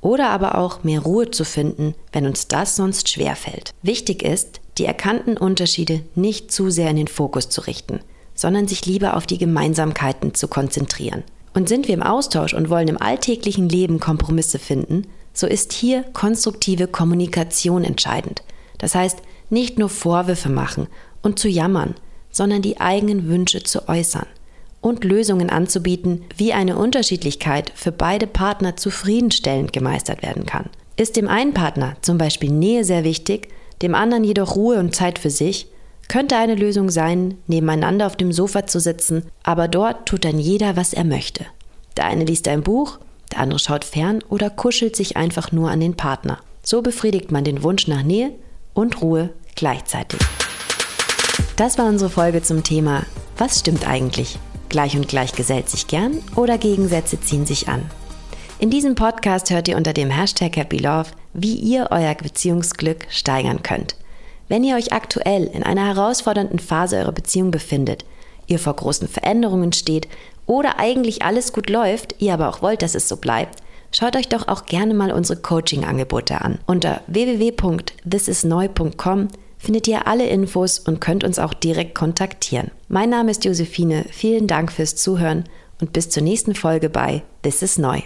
oder 0.00 0.30
aber 0.30 0.56
auch 0.56 0.84
mehr 0.84 1.00
Ruhe 1.00 1.30
zu 1.30 1.44
finden, 1.44 1.94
wenn 2.12 2.26
uns 2.26 2.48
das 2.48 2.76
sonst 2.76 3.08
schwerfällt. 3.08 3.72
Wichtig 3.82 4.22
ist, 4.22 4.60
die 4.78 4.84
erkannten 4.84 5.36
Unterschiede 5.36 6.02
nicht 6.14 6.52
zu 6.52 6.70
sehr 6.70 6.90
in 6.90 6.96
den 6.96 7.08
Fokus 7.08 7.48
zu 7.48 7.62
richten, 7.62 8.00
sondern 8.34 8.68
sich 8.68 8.86
lieber 8.86 9.16
auf 9.16 9.26
die 9.26 9.38
Gemeinsamkeiten 9.38 10.34
zu 10.34 10.48
konzentrieren. 10.48 11.24
Und 11.54 11.68
sind 11.68 11.88
wir 11.88 11.94
im 11.94 12.02
Austausch 12.02 12.54
und 12.54 12.70
wollen 12.70 12.88
im 12.88 13.00
alltäglichen 13.00 13.68
Leben 13.68 13.98
Kompromisse 13.98 14.60
finden, 14.60 15.06
so 15.32 15.46
ist 15.46 15.72
hier 15.72 16.04
konstruktive 16.12 16.86
Kommunikation 16.86 17.84
entscheidend. 17.84 18.42
Das 18.78 18.94
heißt, 18.94 19.18
nicht 19.50 19.78
nur 19.78 19.88
Vorwürfe 19.88 20.48
machen 20.48 20.88
und 21.22 21.38
zu 21.38 21.48
jammern, 21.48 21.94
sondern 22.30 22.62
die 22.62 22.80
eigenen 22.80 23.28
Wünsche 23.28 23.62
zu 23.62 23.88
äußern 23.88 24.26
und 24.80 25.04
Lösungen 25.04 25.50
anzubieten, 25.50 26.24
wie 26.36 26.52
eine 26.52 26.76
Unterschiedlichkeit 26.76 27.72
für 27.74 27.92
beide 27.92 28.26
Partner 28.26 28.76
zufriedenstellend 28.76 29.72
gemeistert 29.72 30.22
werden 30.22 30.46
kann. 30.46 30.70
Ist 30.96 31.16
dem 31.16 31.28
einen 31.28 31.54
Partner 31.54 31.96
zum 32.02 32.18
Beispiel 32.18 32.50
Nähe 32.50 32.84
sehr 32.84 33.04
wichtig, 33.04 33.48
dem 33.82 33.94
anderen 33.94 34.24
jedoch 34.24 34.56
Ruhe 34.56 34.78
und 34.78 34.94
Zeit 34.94 35.18
für 35.18 35.30
sich, 35.30 35.68
könnte 36.08 36.36
eine 36.36 36.54
Lösung 36.54 36.90
sein, 36.90 37.36
nebeneinander 37.46 38.06
auf 38.06 38.16
dem 38.16 38.32
Sofa 38.32 38.66
zu 38.66 38.80
sitzen, 38.80 39.24
aber 39.42 39.68
dort 39.68 40.06
tut 40.06 40.24
dann 40.24 40.38
jeder, 40.38 40.76
was 40.76 40.94
er 40.94 41.04
möchte. 41.04 41.44
Der 41.96 42.06
eine 42.06 42.24
liest 42.24 42.48
ein 42.48 42.62
Buch, 42.62 42.98
der 43.32 43.40
andere 43.40 43.58
schaut 43.58 43.84
fern 43.84 44.20
oder 44.28 44.48
kuschelt 44.48 44.96
sich 44.96 45.16
einfach 45.16 45.52
nur 45.52 45.70
an 45.70 45.80
den 45.80 45.96
Partner. 45.96 46.38
So 46.62 46.82
befriedigt 46.82 47.30
man 47.30 47.44
den 47.44 47.62
Wunsch 47.62 47.88
nach 47.88 48.02
Nähe 48.02 48.32
und 48.74 49.00
Ruhe 49.02 49.30
gleichzeitig. 49.54 50.20
Das 51.56 51.78
war 51.78 51.86
unsere 51.86 52.10
Folge 52.10 52.42
zum 52.42 52.62
Thema 52.62 53.04
Was 53.36 53.60
stimmt 53.60 53.88
eigentlich? 53.88 54.38
Gleich 54.68 54.96
und 54.96 55.08
gleich 55.08 55.32
gesellt 55.32 55.68
sich 55.68 55.86
gern 55.86 56.18
oder 56.36 56.58
Gegensätze 56.58 57.20
ziehen 57.20 57.46
sich 57.46 57.68
an? 57.68 57.88
In 58.60 58.70
diesem 58.70 58.94
Podcast 58.94 59.50
hört 59.50 59.68
ihr 59.68 59.76
unter 59.76 59.92
dem 59.92 60.10
Hashtag 60.10 60.56
Happy 60.56 60.78
Love, 60.78 61.10
wie 61.32 61.54
ihr 61.54 61.88
euer 61.90 62.14
Beziehungsglück 62.14 63.06
steigern 63.08 63.62
könnt. 63.62 63.94
Wenn 64.48 64.64
ihr 64.64 64.76
euch 64.76 64.92
aktuell 64.92 65.44
in 65.44 65.62
einer 65.62 65.86
herausfordernden 65.86 66.58
Phase 66.58 66.96
eurer 66.96 67.12
Beziehung 67.12 67.50
befindet, 67.50 68.04
ihr 68.46 68.58
vor 68.58 68.74
großen 68.74 69.06
Veränderungen 69.06 69.72
steht 69.72 70.08
oder 70.46 70.78
eigentlich 70.78 71.22
alles 71.22 71.52
gut 71.52 71.70
läuft, 71.70 72.16
ihr 72.18 72.34
aber 72.34 72.48
auch 72.48 72.62
wollt, 72.62 72.82
dass 72.82 72.94
es 72.94 73.08
so 73.08 73.16
bleibt, 73.16 73.62
Schaut 73.92 74.16
euch 74.16 74.28
doch 74.28 74.48
auch 74.48 74.66
gerne 74.66 74.94
mal 74.94 75.12
unsere 75.12 75.40
Coaching-Angebote 75.40 76.40
an. 76.40 76.58
Unter 76.66 77.02
www.thisisneu.com 77.06 79.28
findet 79.58 79.86
ihr 79.88 80.06
alle 80.06 80.26
Infos 80.26 80.78
und 80.78 81.00
könnt 81.00 81.24
uns 81.24 81.38
auch 81.38 81.54
direkt 81.54 81.94
kontaktieren. 81.94 82.70
Mein 82.88 83.08
Name 83.10 83.30
ist 83.30 83.44
Josephine, 83.44 84.06
vielen 84.10 84.46
Dank 84.46 84.72
fürs 84.72 84.96
Zuhören 84.96 85.44
und 85.80 85.92
bis 85.92 86.10
zur 86.10 86.22
nächsten 86.22 86.54
Folge 86.54 86.90
bei 86.90 87.22
This 87.42 87.62
is 87.62 87.78
Neu. 87.78 88.00